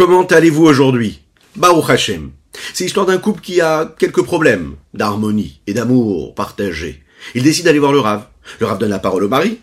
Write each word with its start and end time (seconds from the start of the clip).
Comment 0.00 0.24
allez-vous 0.24 0.64
aujourd'hui? 0.64 1.20
Baruch 1.56 1.90
Hashem. 1.90 2.30
C'est 2.72 2.84
l'histoire 2.84 3.04
d'un 3.04 3.18
couple 3.18 3.42
qui 3.42 3.60
a 3.60 3.94
quelques 3.98 4.22
problèmes 4.22 4.76
d'harmonie 4.94 5.60
et 5.66 5.74
d'amour 5.74 6.34
partagé. 6.34 7.04
Il 7.34 7.42
décide 7.42 7.66
d'aller 7.66 7.80
voir 7.80 7.92
le 7.92 8.00
Rav. 8.00 8.26
Le 8.60 8.66
Rav 8.66 8.78
donne 8.78 8.88
la 8.88 8.98
parole 8.98 9.24
au 9.24 9.28
mari. 9.28 9.58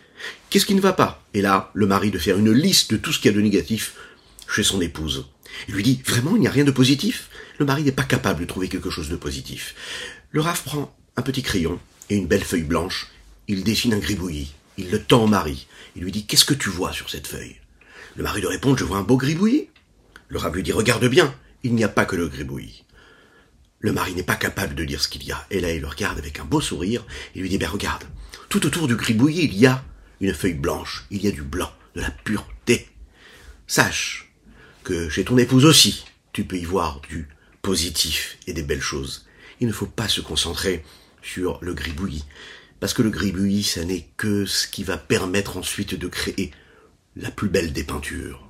Qu'est-ce 0.52 0.68
qui 0.68 0.76
ne 0.76 0.80
va 0.80 0.94
pas? 0.94 1.24
Et 1.34 1.42
là, 1.42 1.72
le 1.74 1.88
mari 1.88 2.12
de 2.12 2.20
faire 2.20 2.38
une 2.38 2.52
liste 2.52 2.92
de 2.92 2.98
tout 2.98 3.12
ce 3.12 3.18
qu'il 3.18 3.32
y 3.32 3.34
a 3.34 3.36
de 3.36 3.42
négatif 3.42 3.96
chez 4.48 4.62
son 4.62 4.80
épouse. 4.80 5.26
Il 5.70 5.74
lui 5.74 5.82
dit, 5.82 6.04
vraiment, 6.06 6.36
il 6.36 6.42
n'y 6.42 6.48
a 6.48 6.52
rien 6.52 6.66
de 6.66 6.70
positif? 6.70 7.30
Le 7.58 7.66
mari 7.66 7.82
n'est 7.82 7.92
pas 7.92 8.04
capable 8.04 8.42
de 8.42 8.46
trouver 8.46 8.70
quelque 8.70 8.92
chose 8.92 9.10
de 9.10 9.16
positif. 9.16 9.74
Le 10.30 10.42
Rav 10.42 10.62
prend 10.62 10.96
un 11.16 11.24
petit 11.24 11.42
crayon 11.42 11.80
et 12.12 12.16
une 12.16 12.28
belle 12.28 12.44
feuille 12.44 12.62
blanche. 12.62 13.08
Il 13.48 13.64
dessine 13.64 13.96
un 13.96 13.98
gribouillis. 13.98 14.54
Il 14.78 14.92
le 14.92 15.02
tend 15.02 15.24
au 15.24 15.28
mari. 15.28 15.66
Il 15.96 16.04
lui 16.04 16.12
dit, 16.12 16.28
qu'est-ce 16.28 16.46
que 16.46 16.54
tu 16.54 16.70
vois 16.70 16.94
sur 16.94 17.10
cette 17.10 17.26
feuille? 17.26 17.56
Le 18.16 18.22
mari 18.22 18.42
lui 18.42 18.50
répond, 18.50 18.78
je 18.78 18.84
vois 18.84 19.00
un 19.00 19.04
beau 19.04 19.18
gribouillis. 19.18 19.70
Le 20.30 20.38
Rav 20.40 20.54
lui 20.56 20.64
dit, 20.64 20.72
regarde 20.72 21.06
bien, 21.06 21.34
il 21.64 21.74
n'y 21.74 21.84
a 21.84 21.90
pas 21.90 22.06
que 22.06 22.16
le 22.16 22.28
gribouillis. 22.28 22.84
Le 23.80 23.92
mari 23.92 24.14
n'est 24.16 24.24
pas 24.24 24.36
capable 24.36 24.76
de 24.76 24.84
lire 24.84 25.02
ce 25.02 25.08
qu'il 25.08 25.24
y 25.24 25.32
a. 25.32 25.46
Et 25.52 25.60
là, 25.60 25.72
il 25.74 25.82
le 25.82 25.88
regarde 25.88 26.18
avec 26.18 26.40
un 26.40 26.46
beau 26.46 26.62
sourire. 26.62 27.06
Il 27.36 27.42
lui 27.42 27.50
dit, 27.50 27.58
ben 27.58 27.70
regarde, 27.70 28.04
tout 28.50 28.66
autour 28.66 28.88
du 28.88 28.96
gribouillis, 28.96 29.44
il 29.46 29.56
y 29.56 29.68
a 29.68 29.84
une 30.20 30.34
feuille 30.34 30.54
blanche. 30.54 31.06
Il 31.12 31.24
y 31.24 31.28
a 31.28 31.32
du 31.32 31.44
blanc, 31.44 31.72
de 31.96 32.02
la 32.02 32.12
pureté. 32.12 32.90
Sache 33.68 34.32
que 34.84 35.10
chez 35.10 35.26
ton 35.26 35.38
épouse 35.38 35.66
aussi, 35.66 36.06
tu 36.34 36.44
peux 36.44 36.58
y 36.58 36.66
voir 36.66 37.02
du 37.02 37.28
positif 37.62 38.38
et 38.48 38.54
des 38.54 38.64
belles 38.64 38.82
choses. 38.82 39.28
Il 39.60 39.68
ne 39.68 39.74
faut 39.74 39.86
pas 39.86 40.08
se 40.08 40.22
concentrer 40.22 40.84
sur 41.22 41.60
le 41.62 41.74
gribouillis. 41.74 42.26
Parce 42.80 42.94
que 42.94 43.02
le 43.02 43.10
gribouillis, 43.10 43.64
ça 43.64 43.84
n'est 43.84 44.08
que 44.18 44.46
ce 44.46 44.68
qui 44.68 44.84
va 44.84 44.98
permettre 44.98 45.58
ensuite 45.58 45.96
de 45.96 46.08
créer 46.08 46.52
la 47.16 47.32
plus 47.32 47.50
belle 47.50 47.74
des 47.74 47.84
peintures. 47.84 48.47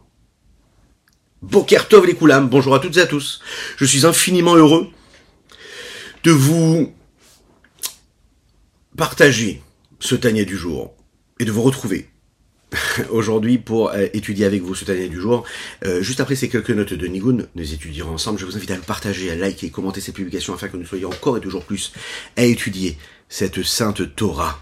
Bokertov 1.44 2.08
les 2.08 2.16
Koulam, 2.16 2.50
bonjour 2.50 2.74
à 2.74 2.80
toutes 2.80 2.98
et 2.98 3.02
à 3.02 3.06
tous. 3.06 3.42
Je 3.78 3.86
suis 3.86 4.08
infiniment 4.08 4.56
heureux 4.56 4.88
de 6.24 6.32
vous 6.32 6.92
partager 8.98 9.62
ce 10.00 10.16
tanier 10.16 10.46
du 10.46 10.58
jour 10.58 10.96
et 11.40 11.46
de 11.46 11.52
vous 11.52 11.62
retrouver 11.62 12.10
aujourd'hui 13.12 13.60
pour 13.60 13.92
euh, 13.92 14.08
étudier 14.14 14.46
avec 14.46 14.64
vous 14.64 14.74
ce 14.74 14.84
tanier 14.84 15.10
du 15.10 15.22
jour. 15.22 15.44
Euh, 15.86 16.02
juste 16.02 16.22
après 16.22 16.36
ces 16.36 16.50
quelques 16.50 16.72
notes 16.72 16.94
de 16.94 17.08
Nigun, 17.08 17.46
nous 17.54 17.74
étudierons 17.74 18.16
ensemble. 18.16 18.40
Je 18.40 18.46
vous 18.46 18.58
invite 18.58 18.72
à 18.72 18.76
le 18.76 18.82
partager, 18.82 19.30
à 19.30 19.36
liker, 19.36 19.70
commenter 19.70 20.02
cette 20.02 20.16
publication 20.16 20.56
afin 20.56 20.70
que 20.70 20.78
nous 20.78 20.88
soyons 20.88 21.10
encore 21.10 21.38
et 21.38 21.42
toujours 21.42 21.66
plus 21.66 21.94
à 22.36 22.46
étudier 22.46 22.98
cette 23.30 23.62
sainte 23.62 24.16
Torah. 24.16 24.60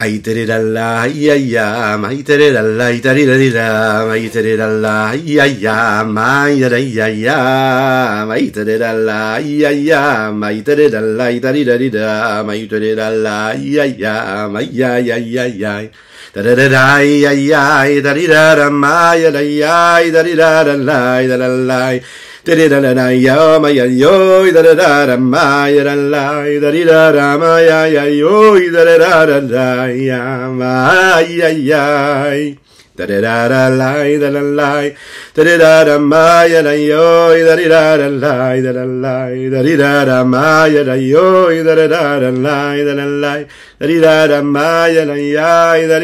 Aitererala, 0.00 1.08
iaiam, 1.10 2.04
aitererala, 2.06 2.92
itarirerirama, 2.94 4.14
aitererala, 4.14 5.10
iaiam, 5.18 6.14
aiara, 6.14 6.78
iaiam, 6.78 8.30
aitererala, 8.30 9.42
iaiam, 9.42 10.38
aitererala, 10.38 11.32
itarirerirama, 11.34 12.52
aitererala, 12.54 13.58
iaiam, 13.58 14.54
aiai, 14.54 15.10
aiai, 15.10 15.64
ai. 15.66 15.90
Tarararai, 16.32 17.26
aiai, 17.26 17.98
tarirarama, 18.00 19.18
iaiai, 19.18 20.12
tariraralai, 20.14 21.26
taralai, 21.26 22.02
da 22.44 22.54
da 22.54 22.68
da 22.68 22.80
da 22.80 22.94
da 22.94 22.94
da 22.94 22.94
da 22.94 22.94
da 22.94 22.94
da 22.94 22.94
da 22.94 22.94
da 22.94 22.94
da 22.94 22.94
da 22.94 22.94
da 22.94 22.94
da 22.94 23.10
ya 23.10 23.58
ma 23.58 23.68
ya 23.68 23.84
yo 23.84 24.50
da 24.52 24.62
da 24.62 24.74
da 24.74 25.06
da 25.06 25.16
ma 25.16 25.66
ya 25.66 25.84
da 25.84 25.94
la 25.94 26.44
da 26.44 26.70
da 26.70 27.12
da 27.12 27.36
ma 27.38 27.58
ya 27.60 27.84
ya 27.86 28.04
yo 28.04 28.58
da 28.70 28.84
da 28.84 28.96
da 28.98 29.26
da 29.26 29.40
da 29.40 29.86
ya 29.86 30.48
ma 30.48 31.20
ya 31.20 31.48
ya 31.48 32.54
da 32.96 33.06
da 33.06 33.20
da 33.20 33.48
da 33.48 33.68
la 33.68 34.18
da 34.18 34.30
la 34.30 34.40
la 34.40 34.90
da 35.34 35.44
da 35.44 35.56
da 35.58 35.84
da 35.84 35.98
ma 35.98 36.42
ya 36.44 36.62
da 36.62 36.72
yo 36.72 37.34
da 37.44 37.54
di 37.56 37.68
da 37.68 37.96
da 37.96 38.08
la 38.08 38.60
da 38.60 38.72
la 38.72 38.84
la 38.84 39.30
da 39.50 39.62
da 39.62 40.04
da 40.04 40.24
ma 40.24 40.66
ya 40.66 40.82
da 40.84 40.94
yo 40.94 41.48
da 41.62 41.74
da 41.74 41.86
da 41.86 42.18
da 42.18 42.30
la 42.30 42.74
da 42.76 42.94
la 42.94 43.04
la 43.04 43.44
da 43.78 43.86
di 43.86 44.00
da 44.00 44.26
da 44.26 44.42
ma 44.42 44.86
ya 44.86 45.04
da 45.06 45.14
di 45.14 45.30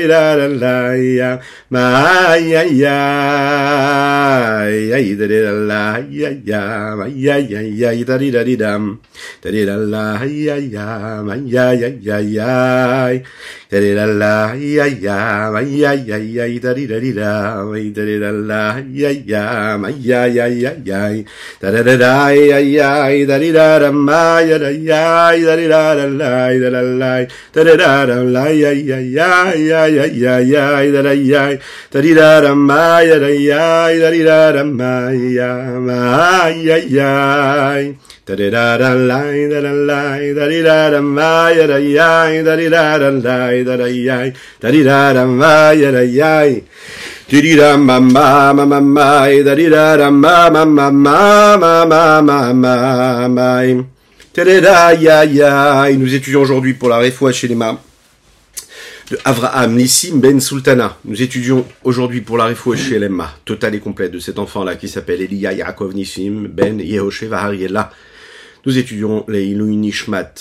da 0.07 0.37
da 0.39 0.47
la 0.47 0.95
ya 0.95 1.41
ma 1.71 2.37
ya 2.37 2.63
ya 2.63 2.99
da 5.19 5.27
di 5.27 5.39
da 5.43 5.51
la 5.51 5.99
ya 6.09 6.31
ya 6.47 6.95
ma 6.95 7.07
ya 7.11 7.37
ya 7.43 7.91
da 8.07 8.17
di 8.17 8.31
da 8.31 8.45
di 8.45 8.55
dam 8.55 9.01
da 9.43 9.51
di 9.51 9.65
da 9.67 9.75
la 9.75 10.23
ya 10.23 10.55
ya 10.55 11.23
ma 11.27 11.35
ya 11.35 11.73
ya 11.75 11.91
ya 12.23 13.11
da 13.67 13.79
di 13.83 13.91
da 13.99 14.07
la 14.07 14.55
ya 14.55 14.87
ya 14.87 15.51
ma 15.51 15.59
ya 15.59 15.93
ya 15.99 16.47
da 16.63 16.73
di 16.79 16.87
da 16.87 16.99
di 17.03 17.11
da 17.11 17.59
da 17.59 18.03
di 18.07 18.19
da 18.23 18.31
la 18.31 18.79
ya 18.87 19.11
ya 19.11 19.77
ma 19.83 19.89
ya 19.91 20.27
ya 20.31 20.47
ya 20.47 20.71
da 21.59 21.71
da 21.75 21.83
da 21.83 21.97
da 21.99 22.31
ya 22.31 22.59
ya 22.63 23.11
da 23.27 23.37
di 23.43 23.51
da 23.51 23.79
da 23.83 23.91
ma 23.91 24.39
ya 24.47 24.59
da 24.63 24.71
ya 24.71 25.35
da 25.35 25.57
di 25.59 25.67
da 25.67 25.83
da 25.99 26.07
la 26.07 26.55
da 26.55 26.71
la 26.71 26.83
la 27.03 27.64
Da 38.27 38.35
da 38.37 38.57
da 38.57 38.77
da 38.79 38.95
lai 38.95 39.49
da 39.49 39.61
da 39.61 39.73
lai 39.73 40.33
da 40.33 40.49
di 40.49 40.63
da 40.63 40.89
da 40.89 41.01
ma 41.03 41.49
ya 41.51 41.67
da 41.67 41.77
yai 41.77 42.43
da 42.43 42.57
di 42.57 42.69
da 42.71 42.97
da 42.97 43.11
lai 43.11 43.63
da 43.65 43.77
da 43.77 43.87
yai 43.87 44.33
da 44.61 44.71
di 44.71 44.83
da 44.83 45.13
da 45.13 45.25
ma 45.27 45.71
ya 45.73 45.91
da 45.93 46.01
yai 46.01 46.63
di 47.29 47.41
di 47.43 47.55
da 47.55 47.77
ma 47.77 47.99
ma 48.01 48.53
ma 48.55 48.65
ma 48.65 48.81
ma 48.81 49.29
da 49.45 49.55
di 49.55 49.69
da 49.69 49.97
da 49.97 50.11
ma 50.11 50.49
ma 50.49 50.65
ma 50.65 50.91
ma 50.91 51.57
ma 51.59 51.81
ma 51.93 52.23
ma 52.23 52.49
ma 52.55 53.29
ma 53.29 53.94
Et 54.37 55.97
nous 55.97 56.13
étudions 56.15 56.41
aujourd'hui 56.41 56.75
pour 56.75 56.89
la 56.89 56.99
Refoua 56.99 57.31
mains 57.55 57.79
de 59.09 59.19
Avraham 59.25 59.77
Nissim 59.77 60.19
Ben 60.19 60.41
Sultana. 60.41 60.99
Nous 61.05 61.23
étudions 61.23 61.65
aujourd'hui 61.85 62.21
pour 62.21 62.37
la 62.37 62.47
Refoua 62.47 62.75
mains, 63.09 63.31
totale 63.45 63.77
et 63.77 63.79
complète 63.79 64.11
de 64.11 64.19
cet 64.19 64.41
enfant-là 64.41 64.75
qui 64.75 64.89
s'appelle 64.89 65.23
Elia 65.23 65.53
Yaakov 65.53 65.95
Nissim 65.95 66.49
Ben 66.49 66.81
Yehosheva 66.81 67.43
Hariela. 67.43 67.93
Nous 68.67 68.77
étudions 68.77 69.25
les 69.29 69.45
Ilui 69.45 69.77
Nishmat. 69.77 70.35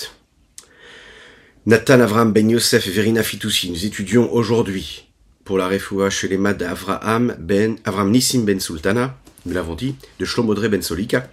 Nathan 1.66 2.00
Avram 2.00 2.32
Ben 2.32 2.50
Yosef 2.50 2.88
Verina 2.88 3.22
Fitoussi. 3.22 3.70
Nous 3.70 3.86
étudions 3.86 4.32
aujourd'hui 4.32 5.06
pour 5.44 5.56
la 5.56 5.68
refoua 5.68 6.08
mads 6.36 6.54
d'Avraham 6.54 7.36
ben, 7.38 7.76
Avram 7.84 8.10
Nissim 8.10 8.42
ben 8.42 8.58
Sultana, 8.58 9.16
nous 9.46 9.54
l'avons 9.54 9.76
dit, 9.76 9.94
de 10.18 10.24
Shlomodre 10.24 10.68
ben 10.68 10.82
Solika, 10.82 11.28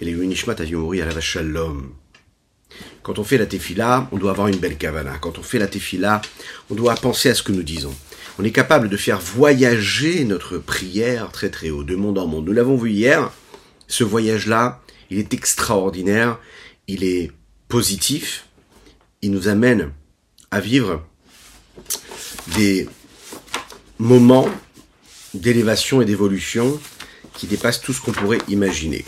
et 0.00 0.06
les 0.06 0.12
Unishmat 0.12 0.56
à 0.58 0.64
mourir 0.76 1.08
à 1.08 1.12
la 1.12 1.20
Shalom. 1.20 1.92
Quand 3.02 3.18
on 3.18 3.24
fait 3.24 3.38
la 3.38 3.46
tefila, 3.46 4.08
on 4.12 4.16
doit 4.18 4.32
avoir 4.32 4.48
une 4.48 4.56
belle 4.56 4.76
kavana. 4.76 5.18
Quand 5.18 5.38
on 5.38 5.42
fait 5.42 5.58
la 5.58 5.66
tefila, 5.66 6.20
on 6.70 6.74
doit 6.74 6.94
penser 6.94 7.30
à 7.30 7.34
ce 7.34 7.42
que 7.42 7.52
nous 7.52 7.62
disons. 7.62 7.94
On 8.38 8.44
est 8.44 8.50
capable 8.50 8.88
de 8.88 8.96
faire 8.96 9.20
voyager 9.20 10.24
notre 10.24 10.58
prière 10.58 11.30
très 11.32 11.48
très 11.48 11.70
haut, 11.70 11.84
de 11.84 11.96
monde 11.96 12.18
en 12.18 12.26
monde. 12.26 12.46
Nous 12.46 12.52
l'avons 12.52 12.76
vu 12.76 12.90
hier, 12.90 13.30
ce 13.88 14.04
voyage-là, 14.04 14.82
il 15.10 15.18
est 15.18 15.32
extraordinaire, 15.32 16.38
il 16.88 17.04
est 17.04 17.32
positif, 17.68 18.46
il 19.22 19.30
nous 19.30 19.48
amène 19.48 19.92
à 20.50 20.60
vivre 20.60 21.02
des 22.56 22.88
moments 23.98 24.48
d'élévation 25.34 26.02
et 26.02 26.04
d'évolution 26.04 26.80
qui 27.34 27.46
dépassent 27.46 27.80
tout 27.80 27.92
ce 27.92 28.00
qu'on 28.00 28.12
pourrait 28.12 28.40
imaginer. 28.48 29.04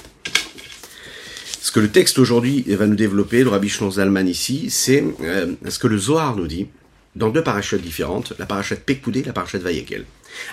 Ce 1.68 1.72
que 1.72 1.80
le 1.80 1.90
texte 1.90 2.18
aujourd'hui 2.18 2.64
va 2.66 2.86
nous 2.86 2.96
développer, 2.96 3.44
le 3.44 3.50
Rabbi 3.50 3.68
Shlon 3.68 3.90
Zalman 3.90 4.26
ici, 4.26 4.70
c'est 4.70 5.04
euh, 5.20 5.52
ce 5.68 5.78
que 5.78 5.86
le 5.86 5.98
Zohar 5.98 6.34
nous 6.34 6.46
dit 6.46 6.66
dans 7.14 7.28
deux 7.28 7.42
parachutes 7.42 7.82
différentes, 7.82 8.32
la 8.38 8.46
parachute 8.46 8.78
Pekoudé 8.78 9.20
et 9.20 9.24
la 9.24 9.34
parachute 9.34 9.60
Vayekel. 9.60 10.06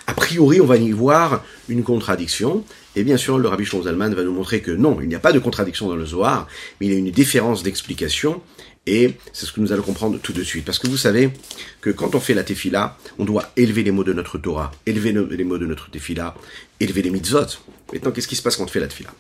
A 0.08 0.14
priori, 0.14 0.60
on 0.60 0.66
va 0.66 0.76
y 0.76 0.92
voir 0.92 1.42
une 1.70 1.84
contradiction, 1.84 2.66
et 2.98 3.06
bien 3.06 3.16
sûr, 3.16 3.38
le 3.38 3.48
Rabbi 3.48 3.64
Shlon 3.64 3.84
Zalman 3.84 4.14
va 4.14 4.24
nous 4.24 4.34
montrer 4.34 4.60
que 4.60 4.72
non, 4.72 5.00
il 5.00 5.08
n'y 5.08 5.16
a 5.16 5.20
pas 5.20 5.32
de 5.32 5.40
contradiction 5.40 5.88
dans 5.88 5.96
le 5.96 6.06
Zohar, 6.06 6.50
mais 6.82 6.88
il 6.88 6.92
y 6.92 6.96
a 6.98 7.00
une 7.00 7.12
différence 7.12 7.64
d'explication, 7.64 8.42
et 8.86 9.14
c'est 9.32 9.46
ce 9.46 9.54
que 9.54 9.62
nous 9.62 9.72
allons 9.72 9.84
comprendre 9.84 10.20
tout 10.22 10.34
de 10.34 10.44
suite. 10.44 10.66
Parce 10.66 10.80
que 10.80 10.88
vous 10.88 10.98
savez 10.98 11.32
que 11.80 11.92
quand 11.92 12.16
on 12.16 12.20
fait 12.20 12.34
la 12.34 12.44
tefila, 12.44 12.98
on 13.20 13.24
doit 13.24 13.54
élever 13.56 13.84
les 13.84 13.92
mots 13.92 14.04
de 14.04 14.12
notre 14.12 14.38
Torah, 14.38 14.74
élever 14.86 15.14
les 15.14 15.46
mots 15.46 15.58
de 15.58 15.66
notre 15.66 15.90
tefila, 15.90 16.36
élever 16.82 17.04
les 17.04 17.10
mitzvot. 17.10 17.46
Maintenant, 17.94 18.12
qu'est-ce 18.12 18.28
qui 18.28 18.36
se 18.36 18.42
passe 18.42 18.58
quand 18.58 18.66
on 18.66 18.68
fait 18.68 18.82
la 18.82 18.88
tefila? 18.88 19.12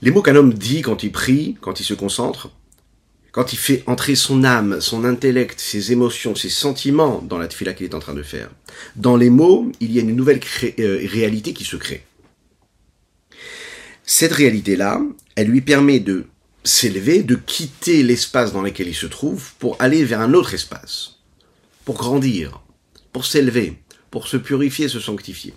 Les 0.00 0.10
mots 0.10 0.22
qu'un 0.22 0.36
homme 0.36 0.54
dit 0.54 0.82
quand 0.82 1.02
il 1.02 1.10
prie, 1.10 1.56
quand 1.60 1.80
il 1.80 1.84
se 1.84 1.94
concentre, 1.94 2.50
quand 3.32 3.52
il 3.52 3.58
fait 3.58 3.82
entrer 3.86 4.14
son 4.14 4.44
âme, 4.44 4.80
son 4.80 5.04
intellect, 5.04 5.60
ses 5.60 5.92
émotions, 5.92 6.34
ses 6.34 6.48
sentiments 6.48 7.20
dans 7.20 7.38
la 7.38 7.48
tefila 7.48 7.74
qu'il 7.74 7.86
est 7.86 7.94
en 7.94 8.00
train 8.00 8.14
de 8.14 8.22
faire. 8.22 8.50
Dans 8.96 9.16
les 9.16 9.30
mots, 9.30 9.70
il 9.80 9.92
y 9.92 9.98
a 9.98 10.02
une 10.02 10.16
nouvelle 10.16 10.40
euh, 10.78 11.06
réalité 11.06 11.52
qui 11.52 11.64
se 11.64 11.76
crée. 11.76 12.04
Cette 14.04 14.32
réalité-là, 14.32 15.02
elle 15.34 15.48
lui 15.48 15.60
permet 15.60 16.00
de 16.00 16.26
s'élever, 16.64 17.22
de 17.22 17.34
quitter 17.34 18.02
l'espace 18.02 18.52
dans 18.52 18.62
lequel 18.62 18.88
il 18.88 18.94
se 18.94 19.06
trouve 19.06 19.52
pour 19.58 19.76
aller 19.80 20.04
vers 20.04 20.20
un 20.20 20.32
autre 20.34 20.54
espace, 20.54 21.18
pour 21.84 21.96
grandir, 21.96 22.62
pour 23.12 23.26
s'élever, 23.26 23.78
pour 24.10 24.28
se 24.28 24.36
purifier, 24.36 24.88
se 24.88 25.00
sanctifier. 25.00 25.54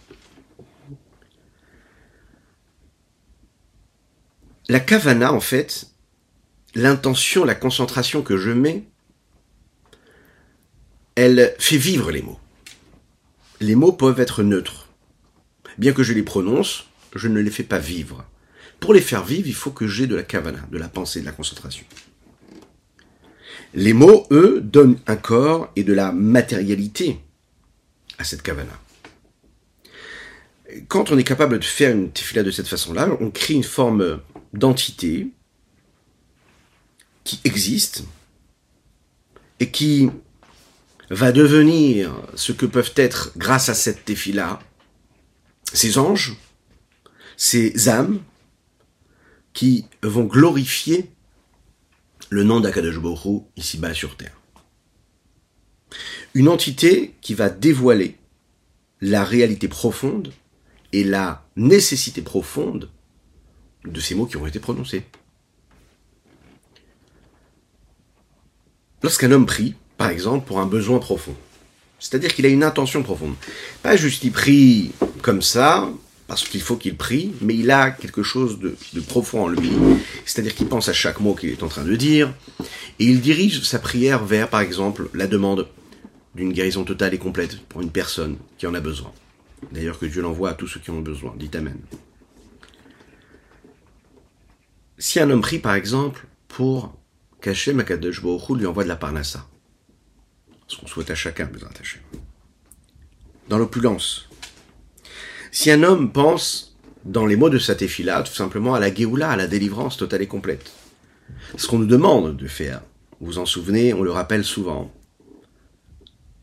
La 4.70 4.80
kavana, 4.80 5.34
en 5.34 5.40
fait, 5.40 5.88
l'intention, 6.76 7.44
la 7.44 7.56
concentration 7.56 8.22
que 8.22 8.38
je 8.38 8.52
mets, 8.52 8.84
elle 11.16 11.56
fait 11.60 11.78
vivre 11.78 12.12
les 12.12 12.22
mots. 12.22 12.40
Les 13.60 13.76
mots 13.76 13.92
peuvent 13.92 14.20
être 14.20 14.44
neutres. 14.44 14.88
Bien 15.78 15.94
que 15.94 16.04
je 16.04 16.14
les 16.14 16.24
prononce, 16.24 16.86
je 17.16 17.28
ne 17.28 17.40
les 17.40 17.52
fais 17.52 17.64
pas 17.64 17.80
vivre. 17.80 18.26
Pour 18.80 18.94
les 18.94 19.02
faire 19.02 19.24
vivre, 19.24 19.48
il 19.48 19.54
faut 19.54 19.72
que 19.72 19.88
j'ai 19.88 20.08
de 20.08 20.16
la 20.16 20.24
kavana, 20.24 20.60
de 20.72 20.78
la 20.78 20.90
pensée, 20.90 21.22
de 21.22 21.26
la 21.26 21.32
concentration. 21.32 21.86
Les 23.74 23.94
mots, 23.94 24.28
eux, 24.32 24.62
donnent 24.62 25.00
un 25.08 25.16
corps 25.16 25.72
et 25.76 25.84
de 25.84 25.94
la 25.94 26.12
matérialité 26.12 27.20
à 28.18 28.24
cette 28.24 28.42
kavana. 28.42 28.74
Quand 30.88 31.12
on 31.12 31.18
est 31.18 31.24
capable 31.24 31.60
de 31.60 31.64
faire 31.64 31.92
une 31.92 32.12
tefila 32.12 32.44
de 32.44 32.52
cette 32.52 32.68
façon-là, 32.68 33.10
on 33.20 33.30
crée 33.30 33.54
une 33.54 33.64
forme 33.64 34.22
d'entité 34.54 35.28
qui 37.24 37.40
existe 37.44 38.04
et 39.60 39.72
qui 39.72 40.10
va 41.10 41.32
devenir 41.32 42.16
ce 42.36 42.52
que 42.52 42.66
peuvent 42.66 42.94
être, 42.96 43.32
grâce 43.38 43.70
à 43.70 43.74
cette 43.74 44.06
tefila, 44.06 44.60
ces 45.74 45.98
anges, 45.98 46.36
ces 47.38 47.90
âmes 47.90 48.22
qui 49.54 49.86
vont 50.04 50.24
glorifier 50.24 51.12
le 52.30 52.44
nom 52.44 52.60
d'Akadosh 52.60 52.96
ici-bas 53.58 53.94
sur 53.94 54.16
terre. 54.16 54.38
Une 56.34 56.48
entité 56.48 57.14
qui 57.22 57.34
va 57.34 57.50
dévoiler 57.50 58.18
la 59.02 59.26
réalité 59.26 59.68
profonde 59.68 60.32
et 60.94 61.04
la 61.04 61.46
nécessité 61.56 62.22
profonde 62.22 62.90
de 63.86 64.00
ces 64.00 64.16
mots 64.16 64.26
qui 64.26 64.38
ont 64.38 64.48
été 64.48 64.60
prononcés. 64.60 65.04
Lorsqu'un 69.04 69.32
homme 69.32 69.46
prie, 69.46 69.76
par 69.98 70.10
exemple, 70.10 70.46
pour 70.46 70.60
un 70.60 70.68
besoin 70.68 71.00
profond, 71.00 71.36
c'est-à-dire 72.00 72.34
qu'il 72.34 72.46
a 72.46 72.50
une 72.50 72.64
intention 72.64 73.04
profonde, 73.04 73.36
pas 73.82 73.96
juste 73.96 74.24
il 74.24 74.32
prie 74.32 74.92
comme 75.22 75.42
ça, 75.42 75.90
parce 76.28 76.48
qu'il 76.48 76.62
faut 76.62 76.78
qu'il 76.78 76.96
prie, 76.96 77.34
mais 77.42 77.56
il 77.56 77.70
a 77.72 77.92
quelque 77.92 78.24
chose 78.24 78.60
de, 78.60 78.76
profond 79.02 79.44
en 79.44 79.48
lui, 79.50 79.72
c'est-à-dire 80.26 80.56
qu'il 80.56 80.68
pense 80.68 80.88
à 80.88 80.94
chaque 80.94 81.20
mot 81.20 81.36
qu'il 81.36 81.50
est 81.50 81.64
en 81.64 81.68
train 81.68 81.84
de 81.84 81.96
dire, 81.96 82.34
et 83.00 83.06
il 83.06 83.22
dirige 83.22 83.64
sa 83.64 83.80
prière 83.80 84.24
vers, 84.24 84.50
par 84.50 84.62
exemple, 84.62 85.10
la 85.14 85.28
demande 85.28 85.68
d'une 86.34 86.54
guérison 86.54 86.84
totale 86.84 87.14
et 87.14 87.18
complète 87.18 87.60
pour 87.68 87.82
une 87.82 87.92
personne 87.92 88.38
qui 88.58 88.66
en 88.66 88.74
a 88.74 88.80
besoin. 88.80 89.12
D'ailleurs 89.72 90.00
que 90.00 90.06
Dieu 90.06 90.22
l'envoie 90.22 90.52
à 90.52 90.54
tous 90.54 90.68
ceux 90.68 90.80
qui 90.80 90.90
en 90.90 90.96
ont 90.96 91.02
besoin. 91.02 91.34
Dites 91.38 91.56
Amen. 91.56 91.78
Si 95.02 95.20
un 95.20 95.32
homme 95.32 95.42
prie, 95.42 95.58
par 95.58 95.74
exemple, 95.74 96.28
pour 96.48 96.96
cacher 97.42 97.74
Makadosh 97.74 98.22
Baruch 98.22 98.50
lui 98.56 98.68
envoie 98.68 98.84
de 98.84 98.88
la 98.88 98.96
parnassa, 98.96 99.48
ce 100.68 100.78
qu'on 100.78 100.86
souhaite 100.86 101.10
à 101.10 101.16
chacun, 101.16 101.48
besoin 101.48 101.70
attaché, 101.70 102.00
dans 103.50 103.58
l'opulence, 103.58 104.30
si 105.52 105.72
un 105.72 105.82
homme 105.82 106.12
pense, 106.12 106.78
dans 107.04 107.26
les 107.26 107.36
mots 107.36 107.50
de 107.50 107.58
sa 107.58 107.74
tefila, 107.74 108.22
tout 108.22 108.36
simplement 108.36 108.76
à 108.76 108.80
la 108.80 108.94
Géoula, 108.94 109.32
à 109.32 109.36
la 109.36 109.48
délivrance 109.48 109.98
totale 109.98 110.22
et 110.22 110.28
complète, 110.28 110.72
ce 111.58 111.66
qu'on 111.66 111.80
nous 111.80 111.88
demande 111.88 112.38
de 112.38 112.48
faire, 112.48 112.84
vous 113.20 113.26
vous 113.26 113.38
en 113.40 113.48
souvenez, 113.48 113.96
on 113.96 114.04
le 114.04 114.12
rappelle 114.12 114.44
souvent, 114.46 114.94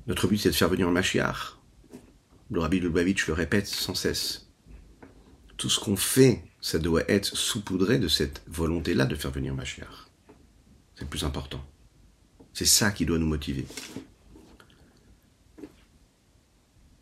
notre 0.08 0.26
but 0.26 0.38
c'est 0.38 0.50
de 0.50 0.56
faire 0.56 0.68
venir 0.68 0.88
le 0.88 0.94
Mashiach. 0.94 1.56
Le 2.50 2.58
Rabbi 2.58 2.80
Lubavitch 2.80 3.28
le 3.28 3.34
répète 3.34 3.68
sans 3.68 3.94
cesse. 3.94 4.48
Tout 5.56 5.70
ce 5.70 5.78
qu'on 5.78 5.96
fait, 5.96 6.42
ça 6.60 6.78
doit 6.78 7.08
être 7.08 7.36
saupoudré 7.36 7.98
de 7.98 8.08
cette 8.08 8.42
volonté-là 8.48 9.06
de 9.06 9.14
faire 9.14 9.30
venir 9.30 9.54
Mashiach. 9.54 10.08
C'est 10.94 11.02
le 11.02 11.08
plus 11.08 11.24
important. 11.24 11.64
C'est 12.52 12.66
ça 12.66 12.90
qui 12.90 13.06
doit 13.06 13.18
nous 13.18 13.26
motiver. 13.26 13.66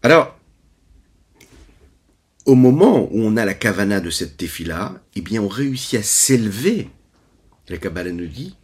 Alors, 0.02 0.38
au 2.44 2.54
moment 2.54 3.08
où 3.10 3.22
on 3.22 3.36
a 3.36 3.44
la 3.44 3.54
kavana 3.54 4.00
de 4.00 4.10
cette 4.10 4.36
tefila, 4.36 5.02
eh 5.16 5.20
bien, 5.20 5.42
on 5.42 5.48
réussit 5.48 5.98
à 5.98 6.02
s'élever, 6.02 6.90
la 7.68 7.78
Kabbalah 7.78 8.12
nous 8.12 8.26
dit, 8.26 8.54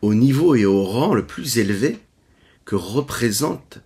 au 0.00 0.14
niveau 0.14 0.54
et 0.54 0.64
au 0.64 0.84
rang 0.84 1.14
le 1.14 1.26
plus 1.26 1.58
élevé 1.58 1.98
que 2.64 2.74
représente 2.74 3.80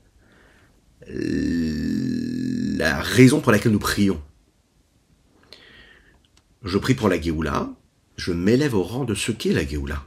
la 1.09 3.01
raison 3.01 3.41
pour 3.41 3.53
laquelle 3.53 3.73
nous 3.73 3.79
prions. 3.79 4.21
Je 6.67 6.79
prie 6.79 6.95
pour 6.95 7.09
la 7.09 7.21
Géoula, 7.21 7.71
je 8.17 8.33
m'élève 8.33 8.75
au 8.75 8.83
rang 8.83 9.05
de 9.05 9.15
ce 9.15 9.31
qu'est 9.31 9.53
la 9.53 9.65
Géoula. 9.65 10.05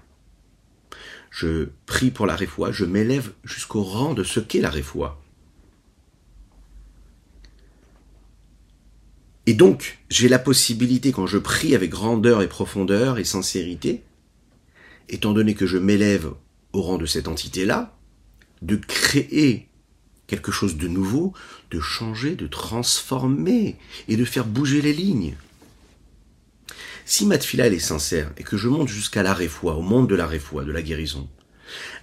Je 1.32 1.70
prie 1.86 2.12
pour 2.12 2.26
la 2.26 2.36
réfoua, 2.36 2.74
je 2.74 2.84
m'élève 2.84 3.32
jusqu'au 3.46 3.82
rang 3.82 4.14
de 4.14 4.26
ce 4.26 4.42
qu'est 4.42 4.60
la 4.60 4.70
réfoua. 4.70 5.22
Et 9.46 9.54
donc, 9.54 10.00
j'ai 10.10 10.28
la 10.28 10.38
possibilité, 10.38 11.14
quand 11.14 11.28
je 11.28 11.38
prie 11.38 11.76
avec 11.76 11.92
grandeur 11.92 12.42
et 12.42 12.50
profondeur 12.50 13.20
et 13.20 13.24
sincérité, 13.24 14.04
étant 15.08 15.32
donné 15.32 15.56
que 15.56 15.66
je 15.66 15.78
m'élève 15.78 16.34
au 16.74 16.82
rang 16.82 16.98
de 16.98 17.06
cette 17.06 17.30
entité-là, 17.30 17.98
de 18.62 18.76
créer 18.76 19.70
quelque 20.28 20.52
chose 20.52 20.76
de 20.76 20.90
nouveau, 20.90 21.32
de 21.72 21.80
changer, 21.80 22.36
de 22.36 22.48
transformer 22.48 23.78
et 24.10 24.18
de 24.18 24.26
faire 24.26 24.46
bouger 24.46 24.82
les 24.82 24.94
lignes. 24.94 25.38
Si 27.10 27.26
ma 27.26 27.40
tfila 27.40 27.66
est 27.66 27.80
sincère 27.80 28.32
et 28.38 28.44
que 28.44 28.56
je 28.56 28.68
monte 28.68 28.88
jusqu'à 28.88 29.24
la 29.24 29.34
réfoua, 29.34 29.74
au 29.74 29.82
monde 29.82 30.08
de 30.08 30.14
la 30.14 30.28
réfoua, 30.28 30.64
de 30.64 30.72
la 30.72 30.84
guérison, 30.84 31.28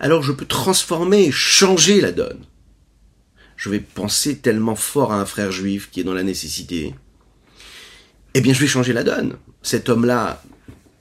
alors 0.01 0.25
je 0.25 0.33
peux 0.33 0.47
transformer, 0.47 1.31
changer 1.31 2.01
la 2.01 2.11
donne. 2.11 2.45
Je 3.57 3.69
vais 3.69 3.79
penser 3.79 4.39
tellement 4.39 4.75
fort 4.75 5.13
à 5.13 5.21
un 5.21 5.25
frère 5.25 5.53
juif 5.53 5.91
qui 5.93 6.01
est 6.01 6.05
dans 6.05 6.13
la 6.13 6.25
nécessité, 6.25 6.93
eh 8.35 8.41
bien 8.41 8.53
je 8.53 8.59
vais 8.59 8.67
changer 8.67 8.93
la 8.93 9.05
donne. 9.05 9.37
Cet 9.63 9.89
homme-là 9.89 10.43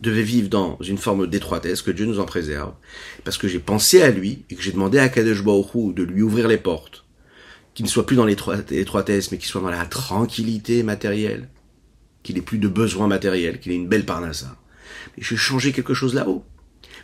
devait 0.01 0.21
vivre 0.21 0.49
dans 0.49 0.77
une 0.81 0.99
forme 0.99 1.25
d'étroitesse, 1.25 1.81
que 1.81 1.89
Dieu 1.89 2.05
nous 2.05 2.19
en 2.19 2.25
préserve, 2.25 2.73
parce 3.23 3.39
que 3.39 3.47
j'ai 3.47 3.57
pensé 3.57 4.03
à 4.03 4.11
lui 4.11 4.45
et 4.51 4.55
que 4.55 4.61
j'ai 4.61 4.71
demandé 4.71 4.99
à 4.99 5.09
Kadesh 5.09 5.41
Baruch 5.41 5.95
de 5.95 6.03
lui 6.03 6.21
ouvrir 6.21 6.47
les 6.47 6.57
portes, 6.57 7.05
qu'il 7.73 7.85
ne 7.85 7.89
soit 7.89 8.05
plus 8.05 8.17
dans 8.17 8.27
l'étroitesse, 8.27 9.31
mais 9.31 9.39
qu'il 9.39 9.47
soit 9.47 9.61
dans 9.61 9.71
la 9.71 9.87
tranquillité 9.87 10.83
matérielle, 10.83 11.49
qu'il 12.25 12.37
ait 12.39 12.41
plus 12.41 12.57
de 12.57 12.67
besoins 12.67 13.07
matériels, 13.07 13.59
qu'il 13.59 13.71
ait 13.71 13.75
une 13.75 13.87
belle 13.87 14.05
parnassa. 14.05 14.57
Mais 15.15 15.23
j'ai 15.23 15.37
changé 15.37 15.71
quelque 15.71 15.93
chose 15.93 16.15
là-haut. 16.15 16.43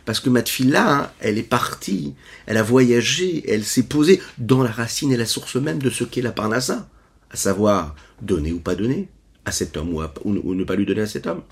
Parce 0.04 0.18
que 0.18 0.28
ma 0.28 0.42
fille 0.42 0.66
là, 0.66 0.92
hein, 0.92 1.10
elle 1.20 1.38
est 1.38 1.44
partie, 1.44 2.14
elle 2.46 2.56
a 2.56 2.62
voyagé, 2.62 3.48
elle 3.48 3.64
s'est 3.64 3.84
posée 3.84 4.20
dans 4.38 4.64
la 4.64 4.72
racine 4.72 5.12
et 5.12 5.16
la 5.16 5.26
source 5.26 5.54
même 5.54 5.78
de 5.78 5.90
ce 5.90 6.02
qu'est 6.02 6.22
la 6.22 6.32
parnassa, 6.32 6.88
à 7.30 7.36
savoir 7.36 7.94
donner 8.20 8.52
ou 8.52 8.58
pas 8.58 8.74
donner, 8.74 9.08
à 9.44 9.52
cet 9.52 9.76
homme 9.76 9.94
ou, 10.24 10.54
ne 10.54 10.64
pas 10.64 10.74
lui 10.74 10.86
donner 10.86 11.02
à 11.02 11.06
cet 11.06 11.28
homme. 11.28 11.42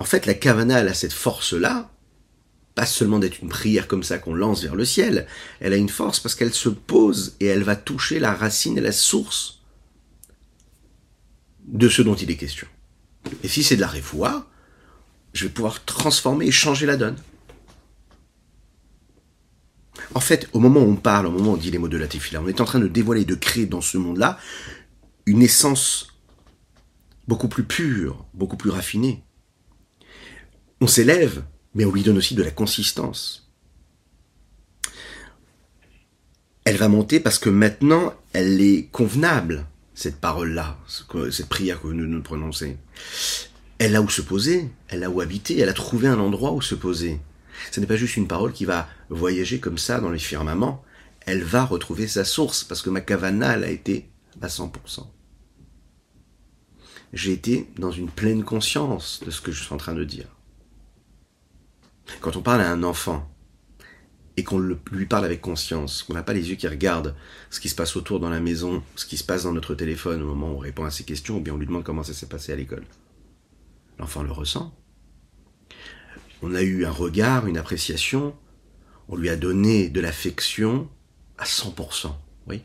En 0.00 0.04
fait, 0.04 0.26
la 0.26 0.34
kavana, 0.34 0.80
elle 0.80 0.88
a 0.88 0.94
cette 0.94 1.12
force-là, 1.12 1.88
pas 2.74 2.84
seulement 2.84 3.20
d'être 3.20 3.40
une 3.40 3.48
prière 3.48 3.86
comme 3.86 4.02
ça 4.02 4.18
qu'on 4.18 4.34
lance 4.34 4.62
vers 4.62 4.74
le 4.74 4.84
ciel, 4.84 5.28
elle 5.60 5.72
a 5.72 5.76
une 5.76 5.88
force 5.88 6.18
parce 6.18 6.34
qu'elle 6.34 6.52
se 6.52 6.68
pose 6.68 7.36
et 7.38 7.46
elle 7.46 7.62
va 7.62 7.76
toucher 7.76 8.18
la 8.18 8.34
racine 8.34 8.76
et 8.76 8.82
la 8.82 8.92
source 8.92 9.55
de 11.66 11.88
ce 11.88 12.02
dont 12.02 12.14
il 12.14 12.30
est 12.30 12.36
question. 12.36 12.66
Et 13.42 13.48
si 13.48 13.62
c'est 13.62 13.76
de 13.76 13.80
la 13.80 13.88
réfoua, 13.88 14.48
je 15.32 15.44
vais 15.44 15.52
pouvoir 15.52 15.84
transformer 15.84 16.46
et 16.46 16.50
changer 16.50 16.86
la 16.86 16.96
donne. 16.96 17.16
En 20.14 20.20
fait, 20.20 20.48
au 20.52 20.60
moment 20.60 20.80
où 20.80 20.90
on 20.90 20.96
parle, 20.96 21.26
au 21.26 21.30
moment 21.30 21.52
où 21.52 21.54
on 21.54 21.58
dit 21.58 21.70
les 21.70 21.78
mots 21.78 21.88
de 21.88 21.96
la 21.96 22.06
tefila, 22.06 22.40
on 22.40 22.48
est 22.48 22.60
en 22.60 22.64
train 22.64 22.78
de 22.78 22.88
dévoiler, 22.88 23.24
de 23.24 23.34
créer 23.34 23.66
dans 23.66 23.80
ce 23.80 23.98
monde-là 23.98 24.38
une 25.26 25.42
essence 25.42 26.16
beaucoup 27.26 27.48
plus 27.48 27.64
pure, 27.64 28.24
beaucoup 28.32 28.56
plus 28.56 28.70
raffinée. 28.70 29.24
On 30.80 30.86
s'élève, 30.86 31.44
mais 31.74 31.84
on 31.84 31.92
lui 31.92 32.02
donne 32.02 32.18
aussi 32.18 32.34
de 32.34 32.42
la 32.42 32.50
consistance. 32.50 33.50
Elle 36.64 36.76
va 36.76 36.88
monter 36.88 37.20
parce 37.20 37.38
que 37.38 37.48
maintenant, 37.48 38.14
elle 38.32 38.60
est 38.60 38.88
convenable, 38.90 39.66
cette 39.96 40.20
parole-là, 40.20 40.78
cette 41.32 41.48
prière 41.48 41.82
que 41.82 41.88
nous 41.88 42.06
nous 42.06 42.22
prononçons. 42.22 42.76
Elle 43.78 43.96
a 43.96 44.00
où 44.02 44.08
se 44.08 44.22
poser, 44.22 44.70
elle 44.86 45.02
a 45.02 45.10
où 45.10 45.20
habiter, 45.20 45.58
elle 45.58 45.68
a 45.68 45.74
trouvé 45.74 46.06
un 46.06 46.20
endroit 46.20 46.52
où 46.52 46.62
se 46.62 46.76
poser. 46.76 47.18
Ce 47.72 47.80
n'est 47.80 47.86
pas 47.88 47.96
juste 47.96 48.16
une 48.16 48.28
parole 48.28 48.52
qui 48.52 48.64
va 48.64 48.88
voyager 49.10 49.58
comme 49.58 49.78
ça 49.78 50.00
dans 50.00 50.10
les 50.10 50.20
firmaments. 50.20 50.84
Elle 51.22 51.42
va 51.42 51.64
retrouver 51.64 52.06
sa 52.06 52.24
source 52.24 52.62
parce 52.62 52.80
que 52.80 52.90
ma 52.90 53.00
kavana, 53.00 53.54
elle 53.54 53.64
a 53.64 53.70
été 53.70 54.08
à 54.40 54.46
100% 54.46 55.06
j'ai 57.12 57.32
été 57.32 57.68
dans 57.78 57.90
une 57.90 58.10
pleine 58.10 58.44
conscience 58.44 59.20
de 59.24 59.30
ce 59.30 59.40
que 59.40 59.52
je 59.52 59.62
suis 59.62 59.72
en 59.72 59.78
train 59.78 59.94
de 59.94 60.04
dire. 60.04 60.26
Quand 62.20 62.36
on 62.36 62.42
parle 62.42 62.60
à 62.60 62.70
un 62.70 62.82
enfant 62.82 63.28
et 64.36 64.44
qu'on 64.44 64.58
lui 64.58 65.06
parle 65.06 65.24
avec 65.24 65.40
conscience, 65.40 66.02
qu'on 66.02 66.12
n'a 66.12 66.22
pas 66.22 66.34
les 66.34 66.50
yeux 66.50 66.56
qui 66.56 66.68
regardent 66.68 67.14
ce 67.50 67.58
qui 67.58 67.68
se 67.68 67.74
passe 67.74 67.96
autour 67.96 68.20
dans 68.20 68.28
la 68.28 68.40
maison, 68.40 68.82
ce 68.94 69.06
qui 69.06 69.16
se 69.16 69.24
passe 69.24 69.44
dans 69.44 69.52
notre 69.52 69.74
téléphone 69.74 70.22
au 70.22 70.26
moment 70.26 70.52
où 70.52 70.56
on 70.56 70.58
répond 70.58 70.84
à 70.84 70.90
ses 70.90 71.04
questions, 71.04 71.38
ou 71.38 71.40
bien 71.40 71.54
on 71.54 71.56
lui 71.56 71.66
demande 71.66 71.84
comment 71.84 72.02
ça 72.02 72.12
s'est 72.12 72.28
passé 72.28 72.52
à 72.52 72.56
l'école. 72.56 72.84
l'enfant 73.98 74.22
le 74.22 74.32
ressent. 74.32 74.74
On 76.42 76.54
a 76.54 76.62
eu 76.62 76.84
un 76.84 76.90
regard, 76.90 77.46
une 77.46 77.56
appréciation, 77.56 78.36
on 79.08 79.16
lui 79.16 79.30
a 79.30 79.36
donné 79.36 79.88
de 79.88 80.00
l'affection 80.00 80.88
à 81.38 81.44
100%, 81.44 82.12
oui. 82.46 82.62